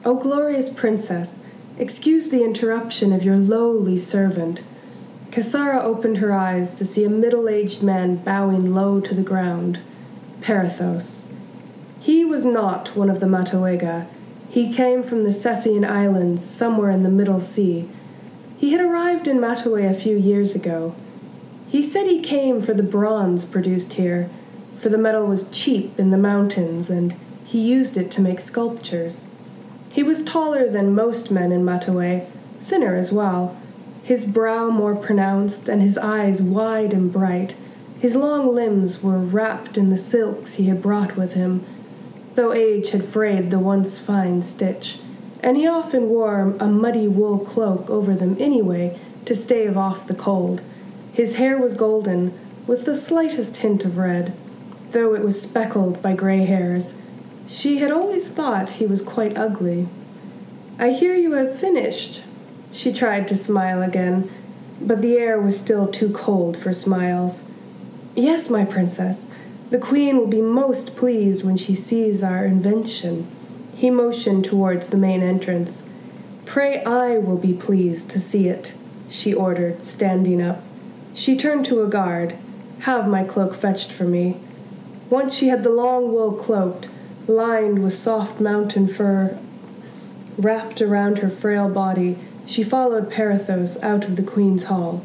O 0.03 0.17
glorious 0.17 0.71
princess, 0.71 1.39
excuse 1.79 2.29
the 2.29 2.45
interruption 2.45 3.13
of 3.13 3.25
your 3.25 3.37
lowly 3.37 3.99
servant. 3.99 4.63
Kasara 5.31 5.83
opened 5.83 6.19
her 6.19 6.33
eyes 6.33 6.73
to 6.75 6.85
see 6.85 7.05
a 7.05 7.11
middle 7.11 7.49
aged 7.49 7.83
man 7.83 8.17
bowing 8.17 8.73
low 8.73 9.01
to 9.01 9.15
the 9.15 9.23
ground. 9.23 9.81
Perithos. 10.41 11.23
He 12.01 12.25
was 12.25 12.45
not 12.45 12.95
one 12.95 13.11
of 13.11 13.21
the 13.21 13.27
Matawega. 13.27 14.07
He 14.51 14.73
came 14.73 15.03
from 15.03 15.25
the 15.25 15.33
Cephian 15.33 15.85
Islands, 15.85 16.45
somewhere 16.45 16.91
in 16.91 17.03
the 17.03 17.09
Middle 17.09 17.41
Sea. 17.41 17.89
He 18.59 18.71
had 18.71 18.81
arrived 18.81 19.27
in 19.27 19.39
Mataway 19.39 19.91
a 19.91 19.95
few 19.95 20.17
years 20.17 20.55
ago. 20.55 20.95
He 21.67 21.83
said 21.83 22.07
he 22.07 22.21
came 22.21 22.63
for 22.63 22.73
the 22.73 22.85
bronze 22.85 23.45
produced 23.45 23.95
here, 23.95 24.31
for 24.79 24.89
the 24.89 24.99
metal 24.99 25.27
was 25.27 25.49
cheap 25.51 25.99
in 25.99 26.11
the 26.11 26.17
mountains, 26.17 26.89
and 26.89 27.17
he 27.45 27.69
used 27.69 27.97
it 27.97 28.13
to 28.13 28.21
make 28.21 28.39
sculptures. 28.39 29.27
He 29.95 30.03
was 30.03 30.25
taller 30.25 30.69
than 30.69 30.93
most 30.93 31.31
men 31.31 31.53
in 31.53 31.65
Mataway, 31.65 32.27
thinner 32.59 32.97
as 32.97 33.13
well, 33.13 33.57
his 34.03 34.25
brow 34.25 34.69
more 34.69 34.97
pronounced 34.97 35.69
and 35.69 35.81
his 35.81 35.97
eyes 35.97 36.43
wide 36.43 36.93
and 36.93 37.13
bright. 37.13 37.55
His 38.01 38.17
long 38.17 38.53
limbs 38.53 39.05
were 39.05 39.19
wrapped 39.19 39.79
in 39.79 39.91
the 39.91 39.97
silks 39.97 40.55
he 40.55 40.65
had 40.65 40.83
brought 40.83 41.17
with 41.17 41.35
him, 41.35 41.65
though 42.35 42.53
age 42.53 42.91
had 42.91 43.05
frayed 43.05 43.53
the 43.53 43.61
once 43.61 44.01
fine 44.01 44.43
stitch, 44.43 44.99
and 45.45 45.57
he 45.57 45.65
often 45.65 46.09
wore 46.09 46.57
a 46.59 46.67
muddy 46.67 47.07
wool 47.07 47.39
cloak 47.39 47.89
over 47.89 48.17
them 48.17 48.37
anyway 48.41 48.99
to 49.27 49.35
stave 49.37 49.77
off 49.77 50.09
the 50.09 50.15
cold. 50.15 50.61
His 51.13 51.37
hair 51.37 51.57
was 51.57 51.75
golden, 51.75 52.37
with 52.67 52.85
the 52.85 52.97
slightest 52.97 53.59
hint 53.59 53.85
of 53.85 53.97
red, 53.97 54.33
though 54.91 55.15
it 55.15 55.23
was 55.23 55.41
speckled 55.41 56.03
by 56.03 56.15
gray 56.15 56.47
hairs 56.47 56.95
she 57.47 57.79
had 57.79 57.91
always 57.91 58.29
thought 58.29 58.71
he 58.71 58.87
was 58.87 59.03
quite 59.03 59.37
ugly. 59.37 59.87
I 60.79 60.91
hear 60.91 61.15
you 61.15 61.33
have 61.33 61.59
finished. 61.59 62.23
She 62.73 62.93
tried 62.93 63.29
to 63.29 63.37
smile 63.37 63.83
again, 63.83 64.31
but 64.81 65.03
the 65.03 65.17
air 65.17 65.41
was 65.41 65.59
still 65.59 65.87
too 65.87 66.11
cold 66.11 66.57
for 66.57 66.73
smiles. 66.73 67.45
Yes, 68.17 68.51
my 68.51 68.65
princess. 68.65 69.27
The 69.71 69.79
queen 69.79 70.17
will 70.17 70.27
be 70.27 70.41
most 70.41 70.97
pleased 70.97 71.45
when 71.45 71.57
she 71.57 71.75
sees 71.75 72.23
our 72.23 72.45
invention. 72.45 73.27
He 73.75 73.91
motioned 73.91 74.45
towards 74.45 74.89
the 74.89 74.97
main 74.97 75.23
entrance. 75.23 75.83
Pray 76.45 76.83
I 76.85 77.19
will 77.19 77.39
be 77.39 77.53
pleased 77.53 78.11
to 78.11 78.21
see 78.21 78.49
it, 78.49 78.75
she 79.09 79.33
ordered, 79.35 79.85
standing 79.85 80.41
up. 80.41 80.63
She 81.15 81.37
turned 81.37 81.65
to 81.67 81.83
a 81.83 81.89
guard. 81.89 82.37
Have 82.81 83.09
my 83.09 83.25
cloak 83.25 83.55
fetched 83.55 83.93
for 83.93 84.05
me. 84.05 84.37
Once 85.11 85.35
she 85.35 85.49
had 85.49 85.63
the 85.63 85.71
long 85.71 86.13
wool 86.13 86.33
cloaked, 86.33 86.89
lined 87.27 87.83
with 87.83 87.95
soft 87.95 88.41
mountain 88.41 88.87
fur 88.87 89.39
wrapped 90.37 90.83
around 90.83 91.19
her 91.19 91.29
frail 91.29 91.69
body, 91.69 92.19
she 92.47 92.63
followed 92.63 93.11
Perithos 93.11 93.81
out 93.83 94.05
of 94.05 94.17
the 94.17 94.23
Queen's 94.23 94.65
Hall. 94.65 95.05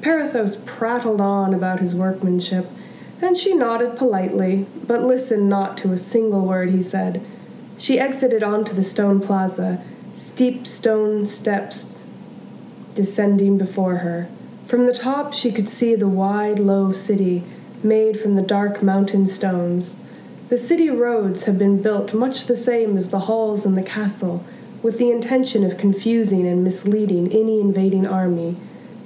Perithos 0.00 0.64
prattled 0.64 1.20
on 1.20 1.52
about 1.52 1.80
his 1.80 1.94
workmanship, 1.94 2.70
and 3.20 3.36
she 3.36 3.54
nodded 3.54 3.96
politely, 3.96 4.66
but 4.86 5.02
listened 5.02 5.48
not 5.48 5.76
to 5.78 5.92
a 5.92 5.98
single 5.98 6.46
word 6.46 6.70
he 6.70 6.82
said. 6.82 7.24
She 7.78 7.98
exited 7.98 8.42
onto 8.42 8.72
the 8.72 8.84
stone 8.84 9.20
plaza, 9.20 9.82
steep 10.14 10.66
stone 10.66 11.26
steps 11.26 11.96
descending 12.94 13.58
before 13.58 13.96
her. 13.96 14.28
From 14.66 14.86
the 14.86 14.92
top, 14.92 15.32
she 15.32 15.50
could 15.50 15.68
see 15.68 15.94
the 15.94 16.08
wide, 16.08 16.58
low 16.58 16.92
city 16.92 17.42
made 17.82 18.20
from 18.20 18.34
the 18.34 18.42
dark 18.42 18.82
mountain 18.82 19.26
stones. 19.26 19.96
The 20.48 20.56
city 20.56 20.88
roads 20.88 21.44
had 21.44 21.58
been 21.58 21.82
built 21.82 22.14
much 22.14 22.44
the 22.44 22.56
same 22.56 22.96
as 22.96 23.10
the 23.10 23.20
halls 23.20 23.66
in 23.66 23.74
the 23.74 23.82
castle, 23.82 24.44
with 24.82 24.98
the 24.98 25.10
intention 25.10 25.64
of 25.64 25.76
confusing 25.76 26.46
and 26.46 26.64
misleading 26.64 27.32
any 27.32 27.60
invading 27.60 28.06
army. 28.06 28.56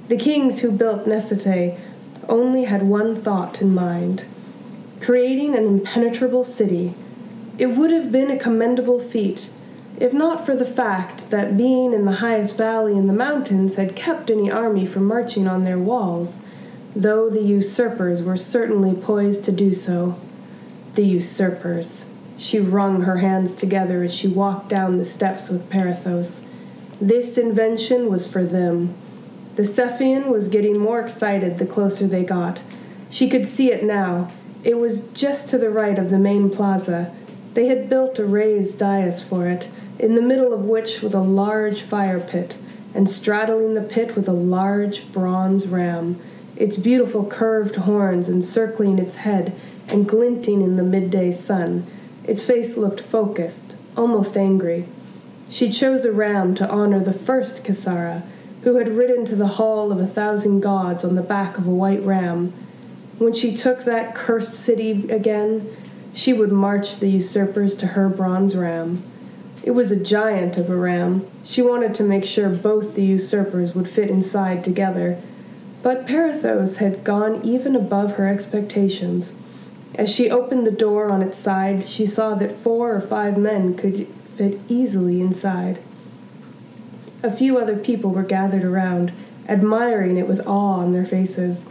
The 0.07 0.17
kings 0.17 0.59
who 0.59 0.71
built 0.71 1.05
Nesete 1.05 1.77
only 2.29 2.63
had 2.63 2.83
one 2.83 3.15
thought 3.15 3.61
in 3.61 3.73
mind 3.73 4.25
creating 5.01 5.53
an 5.53 5.65
impenetrable 5.65 6.45
city. 6.45 6.93
It 7.57 7.67
would 7.67 7.91
have 7.91 8.09
been 8.09 8.31
a 8.31 8.39
commendable 8.39 8.99
feat 8.99 9.49
if 9.99 10.13
not 10.13 10.45
for 10.45 10.55
the 10.55 10.65
fact 10.65 11.29
that 11.29 11.57
being 11.57 11.93
in 11.93 12.05
the 12.05 12.13
highest 12.13 12.57
valley 12.57 12.97
in 12.97 13.07
the 13.07 13.13
mountains 13.13 13.75
had 13.75 13.95
kept 13.95 14.31
any 14.31 14.49
army 14.49 14.85
from 14.85 15.05
marching 15.05 15.47
on 15.47 15.63
their 15.63 15.77
walls, 15.77 16.39
though 16.95 17.29
the 17.29 17.43
usurpers 17.43 18.23
were 18.23 18.37
certainly 18.37 18.95
poised 18.95 19.43
to 19.43 19.51
do 19.51 19.73
so. 19.73 20.19
The 20.95 21.03
usurpers. 21.03 22.05
She 22.37 22.59
wrung 22.59 23.01
her 23.01 23.17
hands 23.17 23.55
together 23.55 24.03
as 24.03 24.13
she 24.13 24.27
walked 24.27 24.69
down 24.69 24.97
the 24.97 25.05
steps 25.05 25.49
with 25.49 25.67
Perithos. 25.67 26.41
This 27.01 27.35
invention 27.35 28.11
was 28.11 28.27
for 28.27 28.45
them. 28.45 28.93
The 29.55 29.63
Cephian 29.63 30.27
was 30.27 30.47
getting 30.47 30.77
more 30.77 30.99
excited 30.99 31.57
the 31.57 31.65
closer 31.65 32.05
they 32.05 32.23
got. 32.23 32.61
She 33.09 33.27
could 33.27 33.47
see 33.47 33.71
it 33.71 33.83
now. 33.83 34.31
It 34.63 34.77
was 34.77 35.07
just 35.13 35.49
to 35.49 35.57
the 35.57 35.71
right 35.71 35.97
of 35.97 36.11
the 36.11 36.19
main 36.19 36.51
plaza. 36.51 37.11
They 37.55 37.67
had 37.67 37.89
built 37.89 38.19
a 38.19 38.25
raised 38.25 38.77
dais 38.77 39.19
for 39.19 39.47
it, 39.47 39.69
in 39.97 40.13
the 40.13 40.21
middle 40.21 40.53
of 40.53 40.65
which 40.65 41.01
was 41.01 41.15
a 41.15 41.19
large 41.19 41.81
fire 41.81 42.19
pit, 42.19 42.57
and 42.93 43.09
straddling 43.09 43.73
the 43.73 43.81
pit 43.81 44.15
was 44.15 44.27
a 44.27 44.33
large 44.33 45.11
bronze 45.11 45.67
ram, 45.67 46.19
its 46.55 46.75
beautiful 46.75 47.25
curved 47.25 47.77
horns 47.77 48.29
encircling 48.29 48.99
its 48.99 49.15
head 49.17 49.55
and 49.93 50.09
glinting 50.09 50.61
in 50.61 50.75
the 50.75 50.83
midday 50.83 51.31
sun. 51.31 51.85
Its 52.25 52.43
face 52.43 52.75
looked 52.75 52.99
focused, 52.99 53.77
almost 53.95 54.35
angry. 54.35 54.87
She 55.49 55.69
chose 55.69 56.03
a 56.03 56.11
ram 56.11 56.55
to 56.55 56.69
honor 56.69 56.99
the 56.99 57.13
first 57.13 57.63
Kisara, 57.63 58.23
who 58.63 58.77
had 58.77 58.97
ridden 58.97 59.23
to 59.25 59.35
the 59.35 59.59
hall 59.59 59.91
of 59.91 59.99
a 59.99 60.07
thousand 60.07 60.61
gods 60.61 61.05
on 61.05 61.15
the 61.15 61.21
back 61.21 61.57
of 61.57 61.67
a 61.67 61.71
white 61.71 62.01
ram. 62.01 62.51
When 63.19 63.33
she 63.33 63.55
took 63.55 63.83
that 63.83 64.15
cursed 64.15 64.53
city 64.53 65.09
again, 65.09 65.69
she 66.13 66.33
would 66.33 66.51
march 66.51 66.97
the 66.97 67.09
usurpers 67.09 67.75
to 67.77 67.87
her 67.87 68.09
bronze 68.09 68.55
ram. 68.55 69.03
It 69.61 69.71
was 69.71 69.91
a 69.91 70.03
giant 70.03 70.57
of 70.57 70.69
a 70.69 70.75
ram. 70.75 71.25
She 71.43 71.61
wanted 71.61 71.93
to 71.95 72.03
make 72.03 72.25
sure 72.25 72.49
both 72.49 72.95
the 72.95 73.05
usurpers 73.05 73.75
would 73.75 73.87
fit 73.87 74.09
inside 74.09 74.63
together. 74.63 75.21
But 75.81 76.07
Perithos 76.07 76.77
had 76.77 77.03
gone 77.03 77.41
even 77.43 77.75
above 77.75 78.13
her 78.13 78.27
expectations. 78.27 79.33
As 79.95 80.13
she 80.13 80.29
opened 80.29 80.65
the 80.65 80.71
door 80.71 81.09
on 81.09 81.21
its 81.21 81.37
side, 81.37 81.87
she 81.87 82.05
saw 82.05 82.33
that 82.35 82.51
four 82.51 82.95
or 82.95 83.01
five 83.01 83.37
men 83.37 83.75
could 83.75 84.07
fit 84.35 84.59
easily 84.67 85.21
inside. 85.21 85.79
A 87.21 87.31
few 87.31 87.57
other 87.57 87.77
people 87.77 88.11
were 88.11 88.23
gathered 88.23 88.63
around, 88.63 89.13
admiring 89.47 90.17
it 90.17 90.27
with 90.27 90.45
awe 90.47 90.79
on 90.79 90.93
their 90.93 91.05
faces. 91.05 91.67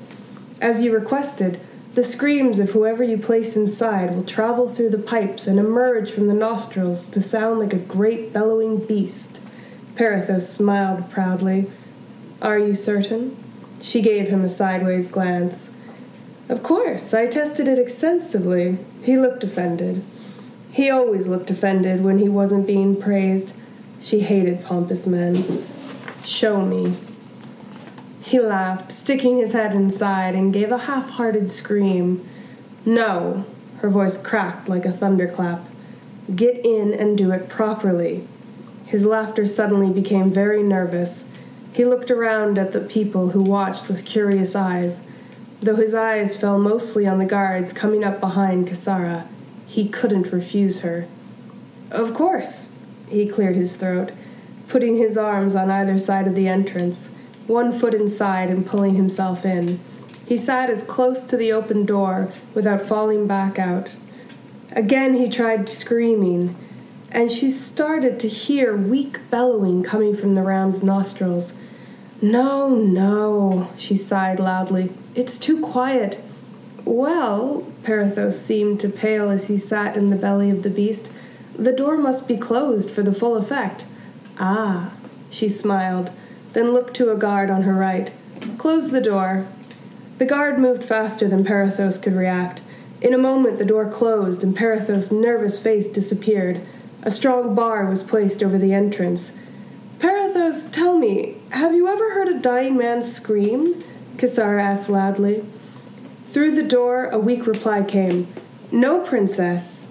As 0.61 0.83
you 0.83 0.95
requested, 0.95 1.61
the 1.95 2.03
screams 2.03 2.59
of 2.59 2.71
whoever 2.71 3.03
you 3.03 3.19
place 3.19 3.55
inside 3.57 4.15
will 4.15 4.25
travel 4.25 4.69
through 4.69 4.91
the 4.91 4.99
pipes 4.99 5.47
and 5.47 5.59
emerge 5.59 6.11
from 6.11 6.27
the 6.27 6.35
nostrils 6.35 7.07
to 7.09 7.21
sound 7.21 7.59
like 7.59 7.75
a 7.75 7.79
great 7.79 8.33
bellowing 8.33 8.79
beast. 8.79 9.43
Perithos 9.95 10.43
smiled 10.43 11.11
proudly. 11.11 11.71
Are 12.41 12.59
you 12.59 12.75
certain? 12.75 13.37
She 13.83 14.01
gave 14.01 14.29
him 14.29 14.43
a 14.43 14.49
sideways 14.49 15.07
glance. 15.07 15.71
Of 16.53 16.63
course, 16.63 17.15
I 17.15 17.29
tested 17.29 17.67
it 17.67 17.79
extensively. 17.79 18.77
He 19.03 19.17
looked 19.17 19.43
offended. 19.43 20.05
He 20.71 20.91
always 20.91 21.27
looked 21.27 21.51
offended 21.51 22.05
when 22.05 22.19
he 22.19 22.29
wasn't 22.29 22.67
being 22.67 22.95
praised. 23.01 23.55
She 24.03 24.21
hated 24.21 24.63
pompous 24.63 25.07
men. 25.07 25.63
Show 26.27 26.61
me. 26.61 26.95
He 28.21 28.39
laughed, 28.39 28.93
sticking 28.93 29.39
his 29.39 29.53
head 29.53 29.75
inside, 29.75 30.35
and 30.35 30.53
gave 30.53 30.71
a 30.71 30.77
half 30.77 31.09
hearted 31.13 31.51
scream. 31.51 32.29
No, 32.85 33.47
her 33.79 33.89
voice 33.89 34.19
cracked 34.19 34.69
like 34.69 34.85
a 34.85 34.93
thunderclap. 34.93 35.67
Get 36.37 36.63
in 36.63 36.93
and 36.93 37.17
do 37.17 37.31
it 37.31 37.49
properly. 37.49 38.29
His 38.85 39.07
laughter 39.07 39.47
suddenly 39.47 39.89
became 39.89 40.29
very 40.29 40.63
nervous. 40.63 41.25
He 41.73 41.87
looked 41.87 42.11
around 42.11 42.59
at 42.59 42.73
the 42.73 42.81
people 42.81 43.31
who 43.31 43.43
watched 43.43 43.89
with 43.89 44.05
curious 44.05 44.55
eyes. 44.55 45.01
Though 45.63 45.77
his 45.77 45.95
eyes 45.95 46.37
fell 46.37 46.59
mostly 46.59 47.07
on 47.07 47.19
the 47.19 47.25
guards 47.25 47.73
coming 47.73 48.03
up 48.03 48.19
behind 48.19 48.67
Kisara, 48.67 49.29
he 49.65 49.89
couldn't 49.89 50.33
refuse 50.33 50.81
her. 50.81 51.07
Of 51.89 52.15
course, 52.15 52.71
he 53.09 53.29
cleared 53.29 53.55
his 53.55 53.77
throat, 53.77 54.11
putting 54.67 54.97
his 54.97 55.17
arms 55.17 55.55
on 55.55 55.71
either 55.71 56.01
side 56.01 56.27
of 56.27 56.35
the 56.35 56.49
entrance, 56.49 57.11
one 57.47 57.71
foot 57.71 57.95
inside 57.95 58.51
and 58.51 58.67
pulling 58.67 58.97
himself 58.97 59.45
in. 59.45 59.79
He 60.27 60.37
sat 60.37 60.69
as 60.69 60.83
close 60.83 61.23
to 61.25 61.37
the 61.37 61.53
open 61.53 61.87
door 61.87 62.33
without 62.55 62.81
falling 62.81 63.29
back 63.29 63.57
out. 63.57 63.97
Again 64.73 65.15
he 65.15 65.29
tried 65.29 65.69
screaming, 65.69 66.57
and 67.13 67.31
she 67.31 67.51
started 67.51 68.19
to 68.19 68.29
hear 68.29 68.77
weak 68.77 69.21
bellowing 69.31 69.85
coming 69.85 70.17
from 70.17 70.35
the 70.35 70.43
ram's 70.43 70.83
nostrils. 70.83 71.53
No, 72.23 72.69
no, 72.69 73.69
she 73.77 73.97
sighed 73.97 74.39
loudly. 74.39 74.93
It's 75.17 75.37
too 75.37 75.61
quiet. 75.61 76.23
Well, 76.85 77.67
Perithos 77.83 78.39
seemed 78.39 78.79
to 78.81 78.89
pale 78.89 79.29
as 79.29 79.49
he 79.49 79.57
sat 79.57 79.97
in 79.97 80.11
the 80.11 80.17
belly 80.17 80.49
of 80.49 80.63
the 80.63 80.71
beast. 80.71 81.11
The 81.57 81.73
door 81.73 81.99
must 81.99 82.29
be 82.29 82.37
closed 82.37 82.93
for 82.93 83.03
the 83.03 83.13
full 83.13 83.37
effect. 83.37 83.85
Ah, 84.39 84.93
she 85.31 85.49
smiled, 85.49 86.13
then 86.53 86.73
looked 86.73 86.95
to 86.95 87.11
a 87.11 87.17
guard 87.17 87.51
on 87.51 87.63
her 87.63 87.75
right. 87.75 88.13
Close 88.57 88.93
the 88.93 89.01
door. 89.01 89.49
The 90.19 90.25
guard 90.25 90.61
moved 90.61 90.85
faster 90.85 91.27
than 91.27 91.45
Perithos 91.45 92.01
could 92.01 92.15
react. 92.15 92.63
In 93.01 93.13
a 93.13 93.19
moment, 93.19 93.59
the 93.59 93.65
door 93.65 93.89
closed, 93.89 94.45
and 94.45 94.57
Perithos' 94.57 95.11
nervous 95.11 95.59
face 95.59 95.89
disappeared. 95.89 96.61
A 97.03 97.11
strong 97.11 97.57
bar 97.57 97.87
was 97.87 98.05
placed 98.05 98.45
over 98.45 98.59
the 98.59 98.73
entrance. 98.73 99.33
Perithos, 100.33 100.73
tell 100.73 100.97
me, 100.97 101.37
have 101.51 101.75
you 101.75 101.89
ever 101.89 102.15
heard 102.15 102.29
a 102.29 102.39
dying 102.39 102.77
man 102.77 103.03
scream? 103.03 103.85
Kisara 104.17 104.63
asked 104.63 104.89
loudly. 104.89 105.45
Through 106.25 106.55
the 106.55 106.63
door, 106.63 107.07
a 107.11 107.19
weak 107.19 107.47
reply 107.47 107.83
came 107.83 108.33
No, 108.71 109.01
princess. 109.01 109.85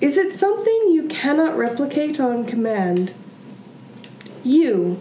Is 0.00 0.16
it 0.16 0.32
something 0.32 0.92
you 0.92 1.08
cannot 1.08 1.56
replicate 1.56 2.20
on 2.20 2.44
command? 2.44 3.14
You, 4.44 5.00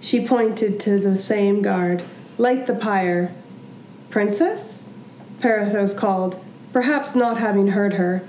she 0.00 0.26
pointed 0.26 0.80
to 0.80 0.98
the 0.98 1.16
same 1.16 1.60
guard, 1.60 2.02
light 2.38 2.66
the 2.66 2.74
pyre. 2.74 3.34
Princess? 4.08 4.84
Perithos 5.40 5.94
called, 5.94 6.42
perhaps 6.72 7.14
not 7.14 7.38
having 7.38 7.68
heard 7.68 7.94
her. 7.94 8.22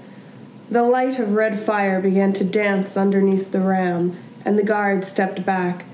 The 0.70 0.84
light 0.84 1.20
of 1.20 1.36
red 1.36 1.58
fire 1.58 2.02
began 2.02 2.34
to 2.34 2.44
dance 2.44 2.98
underneath 2.98 3.54
the 3.54 3.62
ram, 3.62 4.18
and 4.46 4.58
the 4.58 4.64
guard 4.64 5.06
stepped 5.06 5.46
back. 5.46 5.86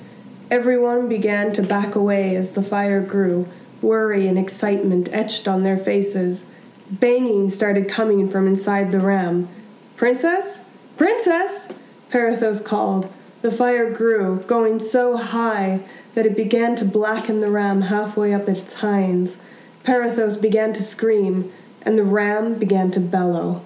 Everyone 0.51 1.07
began 1.07 1.53
to 1.53 1.61
back 1.61 1.95
away 1.95 2.35
as 2.35 2.51
the 2.51 2.63
fire 2.63 3.01
grew, 3.01 3.47
worry 3.81 4.27
and 4.27 4.37
excitement 4.37 5.09
etched 5.11 5.47
on 5.47 5.63
their 5.63 5.77
faces. 5.77 6.47
Banging 6.89 7.49
started 7.49 7.87
coming 7.87 8.27
from 8.27 8.47
inside 8.47 8.91
the 8.91 8.99
ram. 8.99 9.47
Princess? 9.95 10.65
Princess! 10.97 11.71
Perithos 12.09 12.65
called. 12.65 13.11
The 13.41 13.51
fire 13.51 13.93
grew, 13.93 14.43
going 14.47 14.79
so 14.79 15.15
high 15.17 15.81
that 16.15 16.25
it 16.25 16.35
began 16.35 16.75
to 16.77 16.85
blacken 16.85 17.39
the 17.39 17.51
ram 17.51 17.83
halfway 17.83 18.33
up 18.33 18.49
its 18.49 18.73
hinds. 18.75 19.37
Perithos 19.83 20.41
began 20.41 20.73
to 20.73 20.83
scream, 20.83 21.51
and 21.83 21.97
the 21.97 22.03
ram 22.03 22.55
began 22.55 22.91
to 22.91 22.99
bellow. 22.99 23.61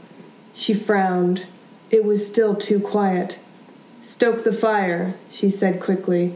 She 0.53 0.73
frowned. 0.73 1.47
It 1.89 2.03
was 2.03 2.27
still 2.27 2.55
too 2.55 2.79
quiet. 2.79 3.39
Stoke 4.03 4.43
the 4.43 4.51
fire, 4.51 5.15
she 5.29 5.49
said 5.49 5.79
quickly. 5.79 6.35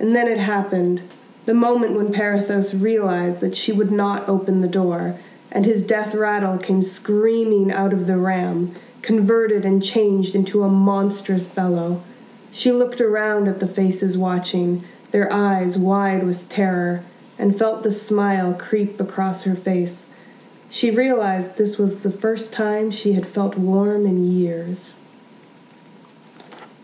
And 0.00 0.16
then 0.16 0.26
it 0.26 0.38
happened 0.38 1.02
the 1.46 1.54
moment 1.54 1.94
when 1.94 2.12
Perithos 2.12 2.74
realized 2.74 3.40
that 3.40 3.56
she 3.56 3.70
would 3.70 3.92
not 3.92 4.28
open 4.28 4.60
the 4.60 4.68
door, 4.68 5.16
and 5.52 5.64
his 5.64 5.80
death 5.80 6.12
rattle 6.12 6.58
came 6.58 6.82
screaming 6.82 7.70
out 7.70 7.92
of 7.92 8.08
the 8.08 8.16
ram, 8.16 8.74
converted 9.00 9.64
and 9.64 9.80
changed 9.80 10.34
into 10.34 10.64
a 10.64 10.68
monstrous 10.68 11.46
bellow. 11.46 12.02
She 12.50 12.72
looked 12.72 13.00
around 13.00 13.46
at 13.46 13.60
the 13.60 13.68
faces 13.68 14.18
watching, 14.18 14.82
their 15.12 15.32
eyes 15.32 15.78
wide 15.78 16.24
with 16.24 16.48
terror, 16.48 17.04
and 17.38 17.56
felt 17.56 17.84
the 17.84 17.92
smile 17.92 18.52
creep 18.52 18.98
across 18.98 19.44
her 19.44 19.54
face. 19.54 20.10
She 20.68 20.90
realized 20.90 21.56
this 21.56 21.78
was 21.78 22.02
the 22.02 22.10
first 22.10 22.52
time 22.52 22.90
she 22.90 23.12
had 23.12 23.24
felt 23.24 23.56
warm 23.56 24.04
in 24.04 24.30
years. 24.30 24.96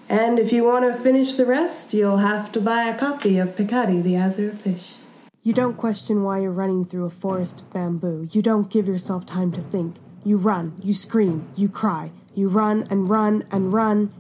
And 0.09 0.38
if 0.38 0.53
you 0.53 0.64
want 0.64 0.85
to 0.85 0.99
finish 0.99 1.35
the 1.35 1.47
rest, 1.47 1.95
you'll 1.95 2.19
have 2.19 2.53
to 2.53 2.61
buy 2.61 2.85
a 2.85 2.99
copy 2.99 3.38
of 3.38 3.57
Pekari 3.57 4.03
the 4.03 4.17
Azure 4.17 4.53
Fish. 4.53 4.95
You 5.43 5.53
don't 5.53 5.77
question 5.77 6.23
why 6.23 6.40
you're 6.40 6.51
running 6.51 6.85
through 6.85 7.07
a 7.07 7.11
forest 7.11 7.61
of 7.61 7.73
bamboo. 7.73 8.29
You 8.31 8.43
don't 8.43 8.71
give 8.71 8.87
yourself 8.87 9.25
time 9.25 9.53
to 9.53 9.61
think. 9.61 9.97
You 10.25 10.37
run, 10.37 10.75
you 10.83 10.95
scream, 10.95 11.49
you 11.55 11.69
cry, 11.69 12.11
you 12.35 12.49
run 12.49 12.87
and 12.90 13.09
run 13.09 13.45
and 13.51 13.73
run, 13.73 14.11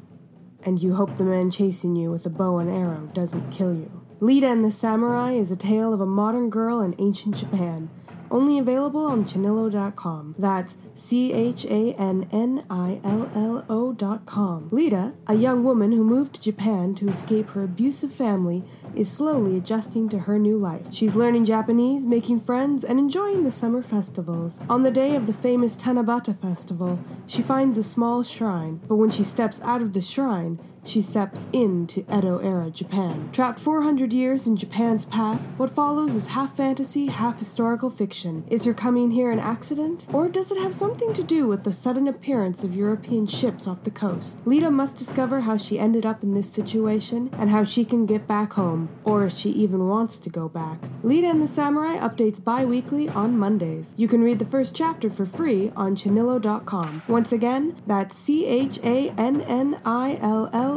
and 0.62 0.82
you 0.82 0.94
hope 0.94 1.16
the 1.16 1.24
man 1.24 1.50
chasing 1.50 1.96
you 1.96 2.10
with 2.10 2.26
a 2.26 2.30
bow 2.30 2.58
and 2.58 2.70
arrow 2.70 3.10
doesn't 3.14 3.50
kill 3.50 3.74
you. 3.74 3.90
Lita 4.20 4.46
and 4.46 4.64
the 4.64 4.70
Samurai 4.70 5.32
is 5.32 5.50
a 5.50 5.56
tale 5.56 5.92
of 5.92 6.00
a 6.00 6.06
modern 6.06 6.48
girl 6.48 6.80
in 6.80 6.94
ancient 6.98 7.36
Japan. 7.36 7.90
Only 8.30 8.58
available 8.58 9.06
on 9.06 9.24
Channillo.com. 9.24 10.34
That's 10.38 10.76
C 10.94 11.32
H 11.32 11.64
A 11.66 11.92
N 11.94 12.28
N 12.32 12.64
I 12.70 13.00
L 13.04 13.30
L 13.34 13.64
O.com. 13.68 14.68
Lita, 14.70 15.12
a 15.26 15.34
young 15.34 15.64
woman 15.64 15.92
who 15.92 16.04
moved 16.04 16.34
to 16.34 16.40
Japan 16.40 16.94
to 16.96 17.08
escape 17.08 17.50
her 17.50 17.62
abusive 17.62 18.12
family, 18.12 18.64
is 18.94 19.10
slowly 19.10 19.56
adjusting 19.56 20.08
to 20.08 20.20
her 20.20 20.38
new 20.38 20.56
life. 20.56 20.86
She's 20.92 21.16
learning 21.16 21.44
Japanese, 21.44 22.06
making 22.06 22.40
friends, 22.40 22.84
and 22.84 22.98
enjoying 22.98 23.44
the 23.44 23.52
summer 23.52 23.82
festivals. 23.82 24.58
On 24.68 24.82
the 24.82 24.90
day 24.90 25.16
of 25.16 25.26
the 25.26 25.32
famous 25.32 25.76
Tanabata 25.76 26.38
Festival, 26.38 26.98
she 27.26 27.42
finds 27.42 27.78
a 27.78 27.82
small 27.82 28.22
shrine, 28.22 28.80
but 28.88 28.96
when 28.96 29.10
she 29.10 29.24
steps 29.24 29.60
out 29.62 29.82
of 29.82 29.92
the 29.92 30.02
shrine, 30.02 30.58
she 30.84 31.02
steps 31.02 31.48
into 31.52 32.00
Edo 32.12 32.38
era 32.38 32.70
Japan. 32.70 33.30
Trapped 33.32 33.58
400 33.58 34.12
years 34.12 34.46
in 34.46 34.56
Japan's 34.56 35.04
past, 35.04 35.50
what 35.56 35.70
follows 35.70 36.14
is 36.14 36.28
half 36.28 36.56
fantasy, 36.56 37.06
half 37.06 37.38
historical 37.38 37.90
fiction. 37.90 38.44
Is 38.48 38.64
her 38.64 38.74
coming 38.74 39.10
here 39.10 39.30
an 39.30 39.38
accident? 39.38 40.04
Or 40.12 40.28
does 40.28 40.50
it 40.50 40.58
have 40.58 40.74
something 40.74 41.12
to 41.14 41.22
do 41.22 41.46
with 41.48 41.64
the 41.64 41.72
sudden 41.72 42.08
appearance 42.08 42.64
of 42.64 42.74
European 42.74 43.26
ships 43.26 43.66
off 43.66 43.84
the 43.84 43.90
coast? 43.90 44.38
Lita 44.44 44.70
must 44.70 44.96
discover 44.96 45.40
how 45.40 45.56
she 45.56 45.78
ended 45.78 46.04
up 46.04 46.22
in 46.22 46.34
this 46.34 46.50
situation 46.50 47.30
and 47.38 47.50
how 47.50 47.64
she 47.64 47.84
can 47.84 48.06
get 48.06 48.26
back 48.26 48.52
home, 48.52 48.88
or 49.04 49.24
if 49.24 49.32
she 49.32 49.50
even 49.50 49.88
wants 49.88 50.18
to 50.20 50.30
go 50.30 50.48
back. 50.48 50.78
Lita 51.02 51.28
and 51.28 51.42
the 51.42 51.46
Samurai 51.46 51.96
updates 51.98 52.42
bi 52.42 52.64
weekly 52.64 53.08
on 53.08 53.38
Mondays. 53.38 53.94
You 53.96 54.08
can 54.08 54.22
read 54.22 54.38
the 54.38 54.46
first 54.46 54.74
chapter 54.74 55.10
for 55.10 55.26
free 55.26 55.72
on 55.76 55.96
Channillo.com. 55.96 57.02
Once 57.08 57.32
again, 57.32 57.76
that's 57.86 58.16
C 58.16 58.46
H 58.46 58.78
A 58.82 59.10
N 59.10 59.40
N 59.42 59.80
I 59.84 60.18
L 60.20 60.50
L 60.52 60.73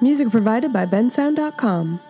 Music 0.00 0.30
provided 0.30 0.72
by 0.72 0.86
bensound.com. 0.86 2.00